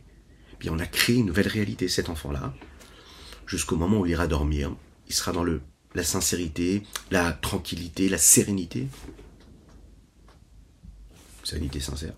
Puis 0.59 0.69
on 0.69 0.79
a 0.79 0.85
créé 0.85 1.17
une 1.17 1.27
nouvelle 1.27 1.47
réalité, 1.47 1.87
cet 1.87 2.09
enfant-là, 2.09 2.53
jusqu'au 3.47 3.77
moment 3.77 3.99
où 3.99 4.05
il 4.05 4.11
ira 4.11 4.27
dormir. 4.27 4.75
Il 5.07 5.13
sera 5.13 5.31
dans 5.31 5.43
le, 5.43 5.61
la 5.95 6.03
sincérité, 6.03 6.83
la 7.11 7.31
tranquillité, 7.31 8.09
la 8.09 8.17
sérénité. 8.17 8.87
Sincère. 11.79 12.13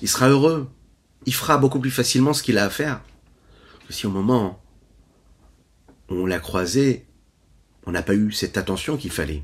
Il 0.00 0.08
sera 0.08 0.28
heureux. 0.28 0.70
Il 1.26 1.34
fera 1.34 1.58
beaucoup 1.58 1.78
plus 1.78 1.90
facilement 1.90 2.32
ce 2.32 2.42
qu'il 2.42 2.58
a 2.58 2.64
à 2.64 2.70
faire. 2.70 3.00
si 3.88 4.06
au 4.06 4.10
moment 4.10 4.60
où 6.08 6.14
on 6.14 6.26
l'a 6.26 6.40
croisé, 6.40 7.06
on 7.86 7.92
n'a 7.92 8.02
pas 8.02 8.14
eu 8.14 8.32
cette 8.32 8.56
attention 8.56 8.96
qu'il 8.96 9.10
fallait. 9.10 9.42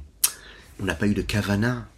On 0.81 0.85
n'a 0.85 0.95
pas 0.95 1.07
eu 1.07 1.15
de 1.15 1.23
kavana. 1.23 1.89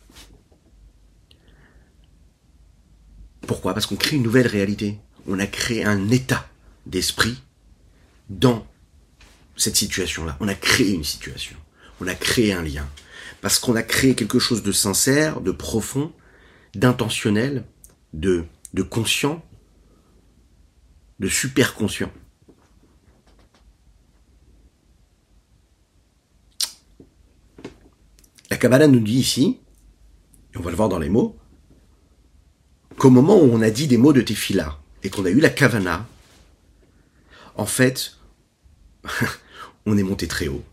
Pourquoi? 3.46 3.74
Parce 3.74 3.86
qu'on 3.86 3.96
crée 3.96 4.16
une 4.16 4.22
nouvelle 4.22 4.46
réalité. 4.46 4.98
On 5.26 5.38
a 5.38 5.46
créé 5.46 5.84
un 5.84 6.08
état 6.10 6.48
d'esprit 6.86 7.42
dans 8.28 8.66
cette 9.56 9.76
situation-là. 9.76 10.36
On 10.40 10.48
a 10.48 10.54
créé 10.54 10.92
une 10.92 11.04
situation. 11.04 11.56
On 12.00 12.06
a 12.06 12.14
créé 12.14 12.52
un 12.52 12.62
lien. 12.62 12.88
Parce 13.40 13.58
qu'on 13.58 13.76
a 13.76 13.82
créé 13.82 14.14
quelque 14.14 14.38
chose 14.38 14.62
de 14.62 14.72
sincère, 14.72 15.40
de 15.40 15.50
profond, 15.50 16.12
d'intentionnel, 16.74 17.64
de, 18.12 18.44
conscient, 18.88 19.44
de 21.18 21.28
super 21.28 21.74
conscient. 21.74 22.10
La 28.50 28.56
Kabbalah 28.56 28.88
nous 28.88 29.00
dit 29.00 29.18
ici, 29.18 29.60
et 30.54 30.58
on 30.58 30.62
va 30.62 30.70
le 30.70 30.76
voir 30.76 30.88
dans 30.88 30.98
les 30.98 31.08
mots, 31.08 31.38
qu'au 32.98 33.10
moment 33.10 33.36
où 33.36 33.44
on 33.44 33.62
a 33.62 33.70
dit 33.70 33.86
des 33.86 33.96
mots 33.96 34.12
de 34.12 34.20
Tefila 34.20 34.78
et 35.02 35.10
qu'on 35.10 35.24
a 35.24 35.30
eu 35.30 35.40
la 35.40 35.50
Kavana, 35.50 36.06
en 37.56 37.66
fait, 37.66 38.16
on 39.86 39.96
est 39.96 40.02
monté 40.02 40.28
très 40.28 40.48
haut. 40.48 40.64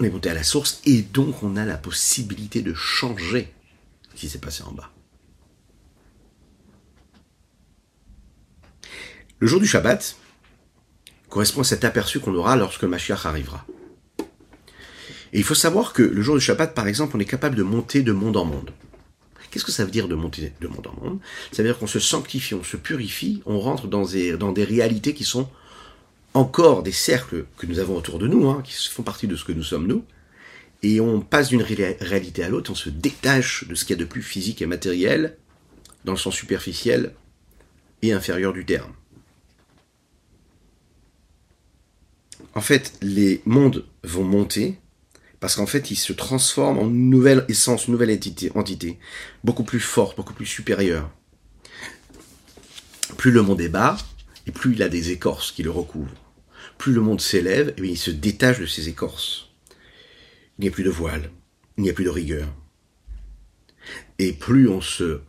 On 0.00 0.04
est 0.04 0.10
monté 0.10 0.30
à 0.30 0.34
la 0.34 0.42
source 0.42 0.80
et 0.84 1.02
donc 1.02 1.42
on 1.42 1.56
a 1.56 1.64
la 1.64 1.76
possibilité 1.76 2.62
de 2.62 2.74
changer 2.74 3.52
ce 4.14 4.20
qui 4.20 4.28
s'est 4.28 4.38
passé 4.38 4.62
en 4.62 4.72
bas. 4.72 4.90
Le 9.38 9.46
jour 9.46 9.60
du 9.60 9.66
Shabbat 9.66 10.16
correspond 11.28 11.62
à 11.62 11.64
cet 11.64 11.84
aperçu 11.84 12.20
qu'on 12.20 12.34
aura 12.34 12.56
lorsque 12.56 12.84
Mashiach 12.84 13.26
arrivera. 13.26 13.66
Et 15.32 15.38
il 15.38 15.44
faut 15.44 15.54
savoir 15.54 15.92
que 15.92 16.02
le 16.02 16.22
jour 16.22 16.36
du 16.36 16.40
Shabbat, 16.40 16.74
par 16.74 16.86
exemple, 16.86 17.16
on 17.16 17.20
est 17.20 17.24
capable 17.24 17.56
de 17.56 17.64
monter 17.64 18.02
de 18.02 18.12
monde 18.12 18.36
en 18.36 18.44
monde. 18.44 18.70
Qu'est-ce 19.50 19.64
que 19.64 19.72
ça 19.72 19.84
veut 19.84 19.90
dire 19.90 20.08
de 20.08 20.14
monter 20.14 20.52
de 20.60 20.68
monde 20.68 20.86
en 20.86 21.00
monde? 21.00 21.18
Ça 21.52 21.62
veut 21.62 21.68
dire 21.68 21.78
qu'on 21.78 21.86
se 21.86 22.00
sanctifie, 22.00 22.54
on 22.54 22.64
se 22.64 22.76
purifie, 22.76 23.42
on 23.46 23.58
rentre 23.58 23.86
dans 23.86 24.04
des, 24.04 24.36
dans 24.36 24.52
des 24.52 24.64
réalités 24.64 25.14
qui 25.14 25.24
sont 25.24 25.48
encore 26.34 26.82
des 26.82 26.92
cercles 26.92 27.46
que 27.56 27.66
nous 27.66 27.78
avons 27.78 27.96
autour 27.96 28.18
de 28.18 28.26
nous, 28.26 28.48
hein, 28.48 28.60
qui 28.64 28.74
font 28.88 29.04
partie 29.04 29.28
de 29.28 29.36
ce 29.36 29.44
que 29.44 29.52
nous 29.52 29.62
sommes 29.62 29.86
nous, 29.86 30.04
et 30.82 31.00
on 31.00 31.20
passe 31.20 31.48
d'une 31.48 31.62
réalité 31.62 32.44
à 32.44 32.48
l'autre, 32.48 32.70
on 32.70 32.74
se 32.74 32.90
détache 32.90 33.66
de 33.66 33.74
ce 33.74 33.84
qu'il 33.84 33.96
y 33.96 33.98
a 33.98 34.04
de 34.04 34.08
plus 34.08 34.22
physique 34.22 34.60
et 34.60 34.66
matériel, 34.66 35.38
dans 36.04 36.12
le 36.12 36.18
sens 36.18 36.34
superficiel 36.34 37.14
et 38.02 38.12
inférieur 38.12 38.52
du 38.52 38.66
terme. 38.66 38.92
En 42.54 42.60
fait, 42.60 42.92
les 43.00 43.40
mondes 43.46 43.86
vont 44.02 44.24
monter 44.24 44.78
parce 45.40 45.56
qu'en 45.56 45.66
fait, 45.66 45.90
ils 45.90 45.96
se 45.96 46.12
transforment 46.12 46.78
en 46.78 46.88
une 46.88 47.10
nouvelle 47.10 47.44
essence, 47.48 47.86
une 47.86 47.92
nouvelle 47.92 48.10
entité, 48.10 48.50
entité, 48.54 48.98
beaucoup 49.42 49.64
plus 49.64 49.80
forte, 49.80 50.16
beaucoup 50.16 50.32
plus 50.32 50.46
supérieure. 50.46 51.10
Plus 53.18 53.30
le 53.30 53.42
monde 53.42 53.60
est 53.60 53.68
bas, 53.68 53.96
et 54.46 54.52
plus 54.52 54.74
il 54.74 54.82
a 54.82 54.88
des 54.88 55.10
écorces 55.10 55.52
qui 55.52 55.62
le 55.62 55.70
recouvrent 55.70 56.23
plus 56.84 56.92
le 56.92 57.00
monde 57.00 57.22
s'élève, 57.22 57.72
il 57.78 57.96
se 57.96 58.10
détache 58.10 58.60
de 58.60 58.66
ses 58.66 58.90
écorces. 58.90 59.48
Il 60.58 60.62
n'y 60.62 60.68
a 60.68 60.70
plus 60.70 60.84
de 60.84 60.90
voile, 60.90 61.30
il 61.78 61.82
n'y 61.82 61.88
a 61.88 61.94
plus 61.94 62.04
de 62.04 62.10
rigueur. 62.10 62.46
Et 64.18 64.34
plus 64.34 64.68
on 64.68 64.82
se, 64.82 65.02
euh, 65.02 65.20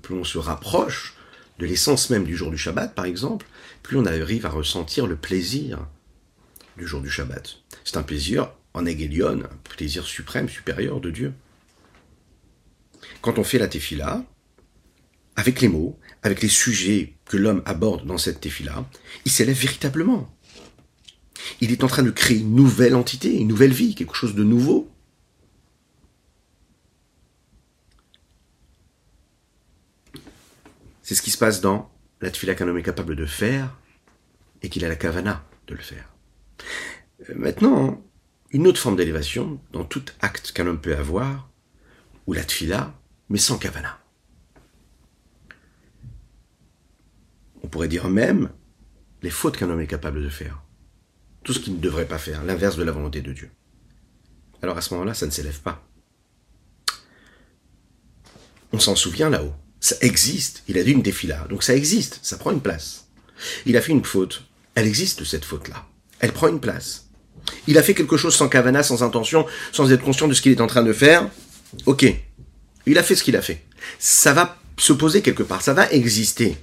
plus 0.00 0.14
on 0.14 0.24
se 0.24 0.38
rapproche 0.38 1.14
de 1.58 1.66
l'essence 1.66 2.08
même 2.08 2.24
du 2.24 2.34
jour 2.34 2.50
du 2.50 2.56
Shabbat, 2.56 2.94
par 2.94 3.04
exemple, 3.04 3.44
plus 3.82 3.98
on 3.98 4.06
arrive 4.06 4.46
à 4.46 4.48
ressentir 4.48 5.06
le 5.06 5.16
plaisir 5.16 5.86
du 6.78 6.86
jour 6.86 7.02
du 7.02 7.10
Shabbat. 7.10 7.58
C'est 7.84 7.98
un 7.98 8.02
plaisir 8.02 8.50
en 8.72 8.86
Hegelion, 8.86 9.42
un 9.42 9.56
plaisir 9.76 10.06
suprême, 10.06 10.48
supérieur 10.48 11.02
de 11.02 11.10
Dieu. 11.10 11.34
Quand 13.20 13.38
on 13.38 13.44
fait 13.44 13.58
la 13.58 13.68
tefila, 13.68 14.24
avec 15.36 15.60
les 15.60 15.68
mots, 15.68 15.98
avec 16.22 16.40
les 16.40 16.48
sujets 16.48 17.12
que 17.26 17.36
l'homme 17.36 17.62
aborde 17.66 18.06
dans 18.06 18.16
cette 18.16 18.40
tefila, 18.40 18.88
il 19.26 19.30
s'élève 19.30 19.58
véritablement. 19.58 20.34
Il 21.60 21.72
est 21.72 21.84
en 21.84 21.88
train 21.88 22.02
de 22.02 22.10
créer 22.10 22.38
une 22.38 22.54
nouvelle 22.54 22.94
entité, 22.94 23.36
une 23.36 23.48
nouvelle 23.48 23.72
vie, 23.72 23.94
quelque 23.94 24.14
chose 24.14 24.34
de 24.34 24.44
nouveau. 24.44 24.90
C'est 31.02 31.14
ce 31.14 31.22
qui 31.22 31.30
se 31.30 31.38
passe 31.38 31.60
dans 31.60 31.90
la 32.20 32.30
tefila 32.30 32.54
qu'un 32.54 32.66
homme 32.66 32.78
est 32.78 32.82
capable 32.82 33.14
de 33.14 33.26
faire 33.26 33.76
et 34.62 34.68
qu'il 34.68 34.84
a 34.84 34.88
la 34.88 34.96
kavana 34.96 35.44
de 35.68 35.74
le 35.74 35.80
faire. 35.80 36.12
Euh, 37.28 37.34
maintenant, 37.36 38.02
une 38.50 38.66
autre 38.66 38.80
forme 38.80 38.96
d'élévation 38.96 39.60
dans 39.72 39.84
tout 39.84 40.04
acte 40.20 40.52
qu'un 40.52 40.66
homme 40.66 40.80
peut 40.80 40.96
avoir, 40.96 41.48
ou 42.26 42.32
la 42.32 42.42
tefila, 42.42 42.92
mais 43.28 43.38
sans 43.38 43.58
kavana. 43.58 44.00
On 47.62 47.68
pourrait 47.68 47.88
dire 47.88 48.08
même 48.08 48.50
les 49.22 49.30
fautes 49.30 49.56
qu'un 49.56 49.70
homme 49.70 49.80
est 49.80 49.86
capable 49.86 50.22
de 50.22 50.28
faire 50.28 50.65
tout 51.46 51.52
ce 51.52 51.60
qu'il 51.60 51.74
ne 51.74 51.80
devrait 51.80 52.08
pas 52.08 52.18
faire, 52.18 52.42
l'inverse 52.42 52.74
de 52.74 52.82
la 52.82 52.90
volonté 52.90 53.20
de 53.20 53.32
Dieu. 53.32 53.48
Alors 54.62 54.76
à 54.76 54.80
ce 54.80 54.92
moment-là, 54.94 55.14
ça 55.14 55.26
ne 55.26 55.30
s'élève 55.30 55.60
pas. 55.60 55.80
On 58.72 58.80
s'en 58.80 58.96
souvient 58.96 59.30
là-haut. 59.30 59.54
Ça 59.78 59.94
existe. 60.00 60.64
Il 60.66 60.76
a 60.76 60.82
dit 60.82 60.90
une 60.90 61.02
défila. 61.02 61.46
Donc 61.48 61.62
ça 61.62 61.76
existe. 61.76 62.18
Ça 62.22 62.36
prend 62.36 62.50
une 62.50 62.60
place. 62.60 63.06
Il 63.64 63.76
a 63.76 63.80
fait 63.80 63.92
une 63.92 64.04
faute. 64.04 64.42
Elle 64.74 64.88
existe, 64.88 65.22
cette 65.22 65.44
faute-là. 65.44 65.86
Elle 66.18 66.32
prend 66.32 66.48
une 66.48 66.58
place. 66.58 67.10
Il 67.68 67.78
a 67.78 67.82
fait 67.84 67.94
quelque 67.94 68.16
chose 68.16 68.34
sans 68.34 68.48
cavana, 68.48 68.82
sans 68.82 69.04
intention, 69.04 69.46
sans 69.70 69.92
être 69.92 70.02
conscient 70.02 70.26
de 70.26 70.34
ce 70.34 70.42
qu'il 70.42 70.50
est 70.50 70.60
en 70.60 70.66
train 70.66 70.82
de 70.82 70.92
faire. 70.92 71.30
Ok. 71.86 72.12
Il 72.86 72.98
a 72.98 73.04
fait 73.04 73.14
ce 73.14 73.22
qu'il 73.22 73.36
a 73.36 73.42
fait. 73.42 73.64
Ça 74.00 74.32
va 74.32 74.58
se 74.78 74.92
poser 74.92 75.22
quelque 75.22 75.44
part. 75.44 75.62
Ça 75.62 75.74
va 75.74 75.88
exister. 75.92 76.56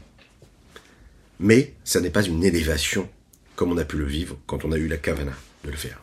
Mais 1.39 1.73
ça 1.85 2.01
n'est 2.01 2.09
pas 2.09 2.23
une 2.23 2.43
élévation 2.43 3.07
comme 3.55 3.71
on 3.71 3.77
a 3.77 3.85
pu 3.85 3.97
le 3.97 4.05
vivre 4.05 4.37
quand 4.47 4.65
on 4.65 4.71
a 4.71 4.77
eu 4.77 4.87
la 4.87 4.97
kavana 4.97 5.33
de 5.63 5.71
le 5.71 5.77
faire. 5.77 6.01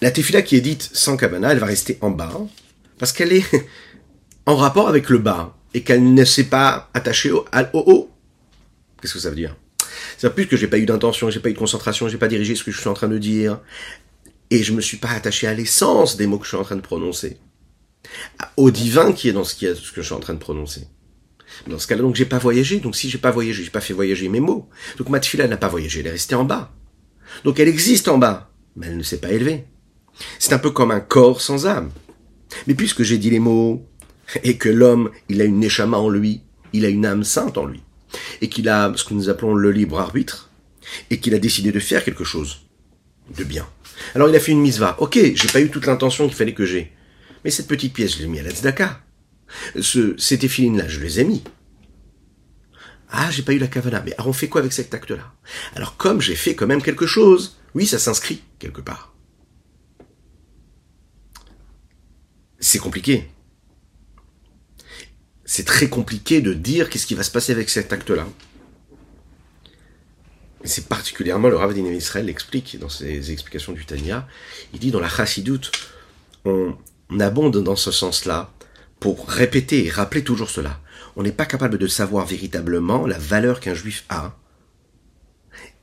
La 0.00 0.10
tefila 0.10 0.42
qui 0.42 0.56
est 0.56 0.60
dite 0.60 0.90
sans 0.92 1.16
kavana, 1.16 1.52
elle 1.52 1.58
va 1.58 1.66
rester 1.66 1.98
en 2.00 2.10
bas, 2.10 2.40
parce 2.98 3.12
qu'elle 3.12 3.32
est 3.32 3.44
en 4.46 4.56
rapport 4.56 4.88
avec 4.88 5.08
le 5.08 5.18
bas, 5.18 5.56
et 5.72 5.82
qu'elle 5.82 6.14
ne 6.14 6.24
s'est 6.24 6.44
pas 6.44 6.90
attachée 6.94 7.30
au, 7.30 7.44
haut. 7.72 8.10
Qu'est-ce 9.00 9.14
que 9.14 9.18
ça 9.18 9.30
veut 9.30 9.36
dire? 9.36 9.56
Ça 10.18 10.28
veut 10.28 10.34
plus 10.34 10.46
que 10.46 10.56
j'ai 10.56 10.68
pas 10.68 10.78
eu 10.78 10.86
d'intention, 10.86 11.30
j'ai 11.30 11.40
pas 11.40 11.50
eu 11.50 11.54
de 11.54 11.58
concentration, 11.58 12.08
j'ai 12.08 12.18
pas 12.18 12.28
dirigé 12.28 12.54
ce 12.54 12.62
que 12.62 12.70
je 12.70 12.78
suis 12.78 12.88
en 12.88 12.94
train 12.94 13.08
de 13.08 13.18
dire, 13.18 13.60
et 14.50 14.62
je 14.62 14.72
me 14.72 14.80
suis 14.80 14.96
pas 14.96 15.10
attaché 15.10 15.46
à 15.46 15.54
l'essence 15.54 16.16
des 16.16 16.26
mots 16.26 16.38
que 16.38 16.44
je 16.44 16.50
suis 16.50 16.56
en 16.56 16.64
train 16.64 16.76
de 16.76 16.80
prononcer, 16.80 17.38
au 18.56 18.70
divin 18.70 19.12
qui 19.12 19.28
est 19.28 19.32
dans 19.32 19.44
ce, 19.44 19.54
qui 19.54 19.66
est, 19.66 19.74
ce 19.74 19.90
que 19.90 20.00
je 20.00 20.06
suis 20.06 20.14
en 20.14 20.20
train 20.20 20.34
de 20.34 20.38
prononcer. 20.38 20.86
Dans 21.66 21.78
ce 21.78 21.86
cas-là, 21.86 22.02
donc 22.02 22.14
j'ai 22.14 22.24
pas 22.24 22.38
voyagé. 22.38 22.80
Donc 22.80 22.96
si 22.96 23.10
j'ai 23.10 23.18
pas 23.18 23.30
voyagé, 23.30 23.64
j'ai 23.64 23.70
pas 23.70 23.80
fait 23.80 23.94
voyager 23.94 24.28
mes 24.28 24.40
mots. 24.40 24.68
Donc 24.98 25.08
ma 25.08 25.20
tefila 25.20 25.48
n'a 25.48 25.56
pas 25.56 25.68
voyagé, 25.68 26.00
elle 26.00 26.08
est 26.08 26.12
restée 26.12 26.34
en 26.34 26.44
bas. 26.44 26.72
Donc 27.44 27.58
elle 27.58 27.68
existe 27.68 28.08
en 28.08 28.18
bas, 28.18 28.50
mais 28.76 28.88
elle 28.88 28.96
ne 28.96 29.02
s'est 29.02 29.20
pas 29.20 29.32
élevée. 29.32 29.64
C'est 30.38 30.52
un 30.52 30.58
peu 30.58 30.70
comme 30.70 30.90
un 30.90 31.00
corps 31.00 31.40
sans 31.40 31.66
âme. 31.66 31.90
Mais 32.66 32.74
puisque 32.74 33.02
j'ai 33.02 33.18
dit 33.18 33.30
les 33.30 33.40
mots, 33.40 33.86
et 34.42 34.56
que 34.56 34.68
l'homme, 34.68 35.10
il 35.28 35.40
a 35.40 35.44
une 35.44 35.60
neshama 35.60 35.98
en 35.98 36.08
lui, 36.08 36.42
il 36.72 36.84
a 36.84 36.88
une 36.88 37.06
âme 37.06 37.24
sainte 37.24 37.58
en 37.58 37.66
lui, 37.66 37.82
et 38.40 38.48
qu'il 38.48 38.68
a 38.68 38.92
ce 38.96 39.04
que 39.04 39.14
nous 39.14 39.28
appelons 39.28 39.54
le 39.54 39.70
libre 39.70 39.98
arbitre, 39.98 40.50
et 41.10 41.18
qu'il 41.18 41.34
a 41.34 41.38
décidé 41.38 41.72
de 41.72 41.80
faire 41.80 42.04
quelque 42.04 42.24
chose 42.24 42.62
de 43.36 43.44
bien. 43.44 43.66
Alors 44.14 44.28
il 44.28 44.36
a 44.36 44.40
fait 44.40 44.52
une 44.52 44.60
misva. 44.60 44.96
Ok, 44.98 45.18
j'ai 45.34 45.48
pas 45.48 45.60
eu 45.60 45.70
toute 45.70 45.86
l'intention 45.86 46.26
qu'il 46.26 46.36
fallait 46.36 46.54
que 46.54 46.66
j'ai. 46.66 46.92
Mais 47.44 47.50
cette 47.50 47.68
petite 47.68 47.92
pièce, 47.92 48.16
je 48.16 48.22
l'ai 48.22 48.28
mis 48.28 48.40
à 48.40 48.42
la 48.42 48.50
tzedaka. 48.50 49.03
Ce, 49.80 50.16
ces 50.18 50.36
là 50.36 50.88
je 50.88 51.00
les 51.00 51.20
ai 51.20 51.24
mis. 51.24 51.42
Ah, 53.16 53.30
j'ai 53.30 53.42
pas 53.42 53.52
eu 53.52 53.58
la 53.58 53.68
kavana. 53.68 54.02
Mais 54.04 54.14
on 54.18 54.32
fait 54.32 54.48
quoi 54.48 54.60
avec 54.60 54.72
cet 54.72 54.92
acte-là? 54.92 55.32
Alors, 55.76 55.96
comme 55.96 56.20
j'ai 56.20 56.34
fait 56.34 56.56
quand 56.56 56.66
même 56.66 56.82
quelque 56.82 57.06
chose, 57.06 57.56
oui, 57.74 57.86
ça 57.86 57.98
s'inscrit 57.98 58.42
quelque 58.58 58.80
part. 58.80 59.14
C'est 62.58 62.78
compliqué. 62.78 63.28
C'est 65.44 65.66
très 65.66 65.88
compliqué 65.88 66.40
de 66.40 66.54
dire 66.54 66.88
qu'est-ce 66.88 67.06
qui 67.06 67.14
va 67.14 67.22
se 67.22 67.30
passer 67.30 67.52
avec 67.52 67.68
cet 67.70 67.92
acte-là. 67.92 68.26
c'est 70.64 70.88
particulièrement 70.88 71.48
le 71.48 71.56
Rav 71.56 71.76
Israël 71.76 72.24
l'explique 72.24 72.78
dans 72.78 72.88
ses 72.88 73.30
explications 73.30 73.72
du 73.72 73.84
Tanya. 73.84 74.26
Il 74.72 74.80
dit 74.80 74.90
dans 74.90 75.00
la 75.00 75.10
Chassidoute, 75.10 75.70
on, 76.46 76.74
on 77.10 77.20
abonde 77.20 77.62
dans 77.62 77.76
ce 77.76 77.90
sens-là 77.90 78.50
pour 79.04 79.28
répéter 79.28 79.84
et 79.84 79.90
rappeler 79.90 80.24
toujours 80.24 80.48
cela. 80.48 80.80
On 81.14 81.22
n'est 81.22 81.30
pas 81.30 81.44
capable 81.44 81.76
de 81.76 81.86
savoir 81.86 82.24
véritablement 82.24 83.06
la 83.06 83.18
valeur 83.18 83.60
qu'un 83.60 83.74
juif 83.74 84.06
a 84.08 84.34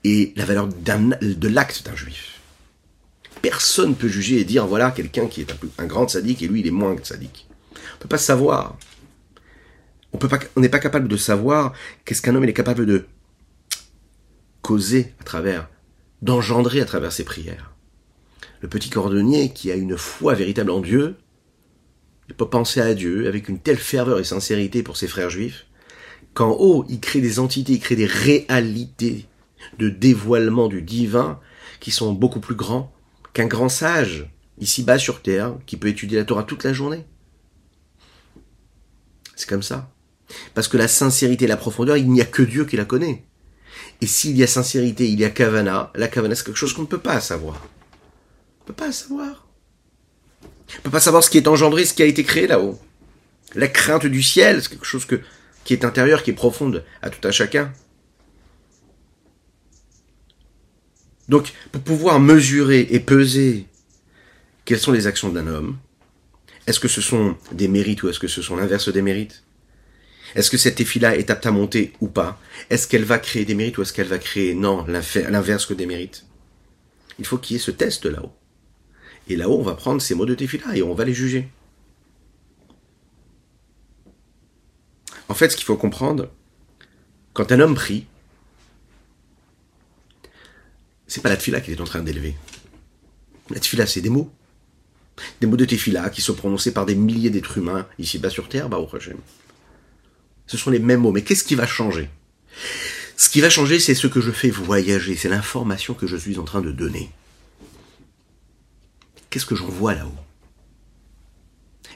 et 0.04 0.34
la 0.36 0.44
valeur 0.44 0.68
de 0.68 1.48
l'acte 1.48 1.86
d'un 1.86 1.96
juif. 1.96 2.40
Personne 3.44 3.94
peut 3.94 4.08
juger 4.08 4.40
et 4.40 4.44
dire 4.44 4.66
voilà 4.66 4.90
quelqu'un 4.90 5.28
qui 5.28 5.42
est 5.42 5.54
un, 5.78 5.86
grand 5.86 6.08
sadique 6.08 6.42
et 6.42 6.48
lui 6.48 6.62
il 6.62 6.68
est 6.68 6.72
moins 6.72 6.96
sadique. 7.04 7.48
On 7.76 8.00
peut 8.00 8.08
pas 8.08 8.18
savoir. 8.18 8.76
On 10.14 10.20
on 10.56 10.60
n'est 10.60 10.68
pas 10.68 10.80
capable 10.80 11.08
de 11.08 11.18
savoir 11.18 11.74
qu'est-ce 12.06 12.24
qu'un 12.24 12.34
homme 12.34 12.46
est 12.46 12.54
capable 12.54 12.88
de 12.88 13.06
causer 14.64 15.14
à 15.20 15.24
travers, 15.26 15.70
d'engendrer 16.24 16.82
à 16.82 16.86
travers 16.86 17.12
ses 17.12 17.24
prières. 17.24 17.76
Le 18.62 18.68
petit 18.68 18.90
cordonnier 18.90 19.54
qui 19.54 19.72
a 19.72 19.76
une 19.76 19.96
foi 19.96 20.34
véritable 20.34 20.72
en 20.72 20.80
Dieu, 20.82 21.18
il 22.32 22.36
peut 22.36 22.48
penser 22.48 22.80
à 22.80 22.94
Dieu 22.94 23.28
avec 23.28 23.50
une 23.50 23.60
telle 23.60 23.78
ferveur 23.78 24.18
et 24.18 24.24
sincérité 24.24 24.84
pour 24.84 24.96
ses 24.96 25.10
frères 25.10 25.30
juifs, 25.30 25.66
qu'en 26.34 26.52
haut, 26.52 26.86
il 26.88 27.02
crée 27.02 27.20
des 27.20 27.40
entités, 27.40 27.74
il 27.74 27.82
crée 27.82 27.98
des 27.98 28.06
réalités 28.06 29.26
de 29.80 29.90
dévoilement 29.90 30.70
du 30.70 30.82
divin 30.82 31.42
qui 31.82 31.92
sont 31.92 32.14
beaucoup 32.14 32.40
plus 32.40 32.56
grands 32.56 32.94
qu'un 33.34 33.48
grand 33.48 33.68
sage, 33.68 34.32
ici-bas 34.60 34.98
sur 34.98 35.22
terre, 35.22 35.56
qui 35.66 35.76
peut 35.76 35.90
étudier 35.90 36.20
la 36.20 36.24
Torah 36.24 36.44
toute 36.44 36.64
la 36.64 36.72
journée. 36.72 37.06
C'est 39.36 39.50
comme 39.50 39.62
ça. 39.62 39.92
Parce 40.54 40.70
que 40.70 40.78
la 40.78 40.88
sincérité 40.88 41.44
et 41.44 41.50
la 41.50 41.58
profondeur, 41.58 41.98
il 41.98 42.10
n'y 42.10 42.22
a 42.22 42.26
que 42.26 42.44
Dieu 42.44 42.64
qui 42.64 42.78
la 42.78 42.86
connaît. 42.86 43.26
Et 44.00 44.08
s'il 44.08 44.38
y 44.38 44.44
a 44.44 44.48
sincérité, 44.48 45.10
il 45.10 45.20
y 45.20 45.26
a 45.26 45.30
kavana, 45.30 45.92
la 45.96 46.08
kavana 46.08 46.34
c'est 46.36 46.46
quelque 46.46 46.56
chose 46.56 46.72
qu'on 46.72 46.84
ne 46.84 46.88
peut 46.88 46.98
pas 46.98 47.20
savoir. 47.20 47.56
On 47.58 48.64
ne 48.64 48.68
peut 48.68 48.74
pas 48.74 48.94
savoir. 48.94 49.51
On 50.76 50.78
ne 50.78 50.84
peut 50.84 50.90
pas 50.90 51.00
savoir 51.00 51.24
ce 51.24 51.30
qui 51.30 51.38
est 51.38 51.48
engendré, 51.48 51.86
ce 51.86 51.94
qui 51.94 52.04
a 52.04 52.06
été 52.06 52.24
créé 52.24 52.48
là-haut. 52.48 52.80
La 53.56 53.68
crainte 53.68 54.06
du 54.06 54.24
ciel, 54.24 54.62
c'est 54.62 54.70
quelque 54.70 54.86
chose 54.86 55.06
que, 55.06 55.22
qui 55.64 55.74
est 55.74 55.86
intérieur, 55.86 56.24
qui 56.24 56.32
est 56.32 56.34
profonde 56.34 56.84
à 57.02 57.10
tout 57.10 57.28
un 57.28 57.32
chacun. 57.32 57.74
Donc, 61.30 61.54
pour 61.72 61.82
pouvoir 61.82 62.20
mesurer 62.20 62.88
et 62.92 63.00
peser 63.00 63.68
quelles 64.66 64.80
sont 64.80 64.92
les 64.92 65.08
actions 65.08 65.30
d'un 65.30 65.48
homme, 65.48 65.78
est-ce 66.68 66.80
que 66.80 66.88
ce 66.88 67.02
sont 67.02 67.38
des 67.52 67.68
mérites 67.68 68.04
ou 68.04 68.10
est-ce 68.10 68.20
que 68.20 68.28
ce 68.28 68.42
sont 68.42 68.56
l'inverse 68.56 68.90
des 68.90 69.02
mérites? 69.02 69.44
Est-ce 70.36 70.50
que 70.50 70.58
cette 70.58 70.80
effila 70.80 71.16
est 71.16 71.30
apte 71.30 71.46
à 71.46 71.52
monter 71.52 71.94
ou 72.00 72.08
pas? 72.08 72.40
Est-ce 72.70 72.88
qu'elle 72.88 73.04
va 73.04 73.20
créer 73.20 73.46
des 73.46 73.56
mérites 73.56 73.78
ou 73.78 73.82
est-ce 73.82 73.94
qu'elle 73.94 74.08
va 74.08 74.18
créer, 74.18 74.54
non, 74.54 74.86
l'inverse 74.88 75.66
que 75.66 75.74
des 75.74 75.86
mérites? 75.86 76.26
Il 77.20 77.26
faut 77.26 77.38
qu'il 77.38 77.56
y 77.56 77.60
ait 77.60 77.64
ce 77.64 77.72
test 77.72 78.06
là-haut. 78.06 78.34
Et 79.28 79.36
là-haut, 79.36 79.60
on 79.60 79.64
va 79.64 79.76
prendre 79.76 80.02
ces 80.02 80.16
mots 80.16 80.26
de 80.26 80.36
tefila 80.36 80.76
et 80.76 80.84
on 80.84 80.94
va 80.94 81.06
les 81.06 81.14
juger. 81.14 81.50
En 85.30 85.34
fait, 85.34 85.50
ce 85.50 85.56
qu'il 85.56 85.66
faut 85.66 85.78
comprendre, 85.78 86.30
quand 87.34 87.52
un 87.52 87.60
homme 87.60 87.76
prie, 87.76 88.06
c'est 91.08 91.22
pas 91.22 91.30
la 91.30 91.38
tefila 91.38 91.62
qu'il 91.62 91.74
est 91.74 91.82
en 91.82 91.86
train 91.86 92.02
d'élever. 92.02 92.36
La 93.50 93.60
tefila, 93.60 93.86
c'est 93.86 94.02
des 94.02 94.10
mots. 94.10 94.32
Des 95.40 95.48
mots 95.48 95.58
de 95.58 95.66
tefila 95.66 96.10
qui 96.10 96.22
sont 96.22 96.34
prononcés 96.34 96.74
par 96.74 96.86
des 96.86 96.96
milliers 96.96 97.30
d'êtres 97.30 97.58
humains 97.58 97.88
ici-bas 98.00 98.30
sur 98.30 98.50
Terre, 98.50 98.72
au 98.72 98.86
prochain. 98.86 99.16
Ce 100.48 100.58
sont 100.58 100.72
les 100.72 100.80
mêmes 100.80 101.02
mots. 101.02 101.12
Mais 101.12 101.22
qu'est-ce 101.22 101.44
qui 101.44 101.56
va 101.56 101.68
changer? 101.68 102.10
Ce 103.16 103.30
qui 103.30 103.40
va 103.40 103.50
changer, 103.50 103.80
c'est 103.80 103.96
ce 103.96 104.08
que 104.08 104.20
je 104.20 104.32
fais 104.32 104.50
voyager. 104.50 105.16
C'est 105.16 105.30
l'information 105.30 105.94
que 105.94 106.08
je 106.08 106.18
suis 106.18 106.40
en 106.40 106.44
train 106.44 106.62
de 106.62 106.72
donner. 106.72 107.10
Qu'est-ce 109.32 109.46
que 109.46 109.56
j'en 109.56 109.70
vois 109.70 109.96
là-haut? 109.96 110.12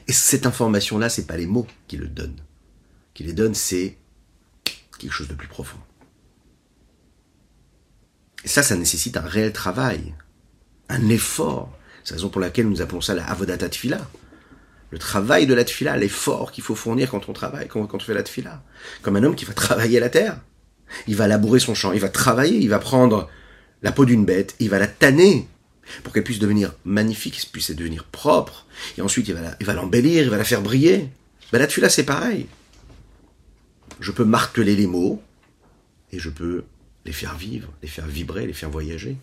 Et 0.08 0.12
cette 0.12 0.46
information-là, 0.46 1.10
c'est 1.10 1.26
pas 1.26 1.36
les 1.36 1.46
mots 1.46 1.66
qui 1.86 1.98
le 1.98 2.08
donnent. 2.08 2.40
Qui 3.12 3.24
les 3.24 3.34
donnent, 3.34 3.54
c'est 3.54 3.98
quelque 4.98 5.12
chose 5.12 5.28
de 5.28 5.34
plus 5.34 5.46
profond. 5.46 5.78
Et 8.42 8.48
ça, 8.48 8.62
ça 8.62 8.74
nécessite 8.74 9.18
un 9.18 9.22
réel 9.22 9.52
travail, 9.52 10.14
un 10.88 11.08
effort. 11.10 11.76
C'est 12.04 12.12
la 12.12 12.16
raison 12.16 12.30
pour 12.30 12.40
laquelle 12.40 12.68
nous 12.68 12.80
appelons 12.80 13.02
ça 13.02 13.14
la 13.14 13.26
avodata 13.26 13.68
tfila. 13.68 14.00
Le 14.90 14.98
travail 14.98 15.46
de 15.46 15.52
la 15.52 15.64
tfila, 15.64 15.96
l'effort 15.98 16.52
qu'il 16.52 16.64
faut 16.64 16.74
fournir 16.74 17.10
quand 17.10 17.28
on 17.28 17.34
travaille, 17.34 17.68
quand, 17.68 17.92
on 17.92 17.98
fait 17.98 18.14
la 18.14 18.22
tfila. 18.22 18.62
Comme 19.02 19.16
un 19.16 19.24
homme 19.24 19.34
qui 19.34 19.44
va 19.44 19.52
travailler 19.52 20.00
la 20.00 20.08
terre. 20.08 20.40
Il 21.06 21.16
va 21.16 21.26
labourer 21.26 21.58
son 21.58 21.74
champ, 21.74 21.92
il 21.92 22.00
va 22.00 22.08
travailler, 22.08 22.58
il 22.58 22.68
va 22.70 22.78
prendre 22.78 23.28
la 23.82 23.92
peau 23.92 24.06
d'une 24.06 24.24
bête, 24.24 24.54
il 24.58 24.70
va 24.70 24.78
la 24.78 24.86
tanner 24.86 25.48
pour 26.02 26.12
qu'elle 26.12 26.24
puisse 26.24 26.38
devenir 26.38 26.72
magnifique, 26.84 27.34
qu'elle 27.34 27.50
puisse 27.50 27.70
devenir 27.70 28.04
propre. 28.04 28.66
Et 28.98 29.02
ensuite, 29.02 29.28
il 29.28 29.34
va 29.34 29.74
l'embellir, 29.74 30.24
il 30.24 30.30
va 30.30 30.36
la 30.36 30.44
faire 30.44 30.62
briller. 30.62 31.08
Ben, 31.52 31.58
la 31.58 31.66
tfila, 31.66 31.88
c'est 31.88 32.04
pareil. 32.04 32.46
Je 34.00 34.12
peux 34.12 34.24
marteler 34.24 34.76
les 34.76 34.86
mots 34.86 35.22
et 36.12 36.18
je 36.18 36.28
peux 36.28 36.64
les 37.04 37.12
faire 37.12 37.36
vivre, 37.36 37.72
les 37.82 37.88
faire 37.88 38.06
vibrer, 38.06 38.46
les 38.46 38.52
faire 38.52 38.70
voyager. 38.70 39.16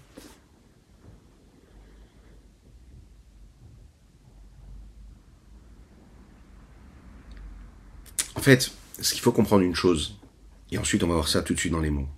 En 8.36 8.42
fait, 8.42 8.72
ce 9.00 9.14
qu'il 9.14 9.22
faut 9.22 9.32
comprendre 9.32 9.64
une 9.64 9.76
chose, 9.76 10.18
et 10.72 10.78
ensuite 10.78 11.04
on 11.04 11.08
va 11.08 11.14
voir 11.14 11.28
ça 11.28 11.42
tout 11.42 11.54
de 11.54 11.60
suite 11.60 11.72
dans 11.72 11.80
les 11.80 11.90
mots, 11.90 12.10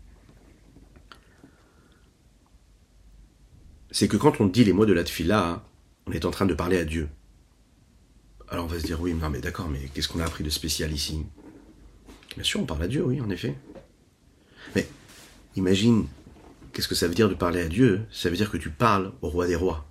c'est 3.95 4.09
que 4.09 4.17
quand 4.17 4.41
on 4.41 4.45
dit 4.45 4.65
les 4.65 4.73
mots 4.73 4.85
de 4.85 4.91
la 4.91 5.05
tfila, 5.05 5.63
on 6.05 6.11
est 6.11 6.25
en 6.25 6.31
train 6.31 6.45
de 6.45 6.53
parler 6.53 6.77
à 6.77 6.83
Dieu. 6.83 7.07
Alors 8.49 8.65
on 8.65 8.67
va 8.67 8.77
se 8.77 8.85
dire, 8.85 8.99
oui, 8.99 9.13
non 9.13 9.29
mais 9.29 9.39
d'accord, 9.39 9.69
mais 9.69 9.89
qu'est-ce 9.93 10.09
qu'on 10.09 10.19
a 10.19 10.25
appris 10.25 10.43
de 10.43 10.49
spécial 10.49 10.91
ici? 10.91 11.25
Bien 12.35 12.43
sûr, 12.43 12.59
on 12.59 12.65
parle 12.65 12.83
à 12.83 12.87
Dieu, 12.89 13.05
oui, 13.05 13.21
en 13.21 13.29
effet. 13.29 13.55
Mais 14.75 14.85
Imagine, 15.55 16.07
qu'est-ce 16.73 16.89
que 16.89 16.95
ça 16.95 17.07
veut 17.07 17.15
dire 17.15 17.29
de 17.29 17.35
parler 17.35 17.61
à 17.61 17.69
Dieu? 17.69 18.05
Ça 18.11 18.29
veut 18.29 18.35
dire 18.35 18.51
que 18.51 18.57
tu 18.57 18.69
parles 18.69 19.13
au 19.21 19.29
roi 19.29 19.47
des 19.47 19.55
rois. 19.55 19.87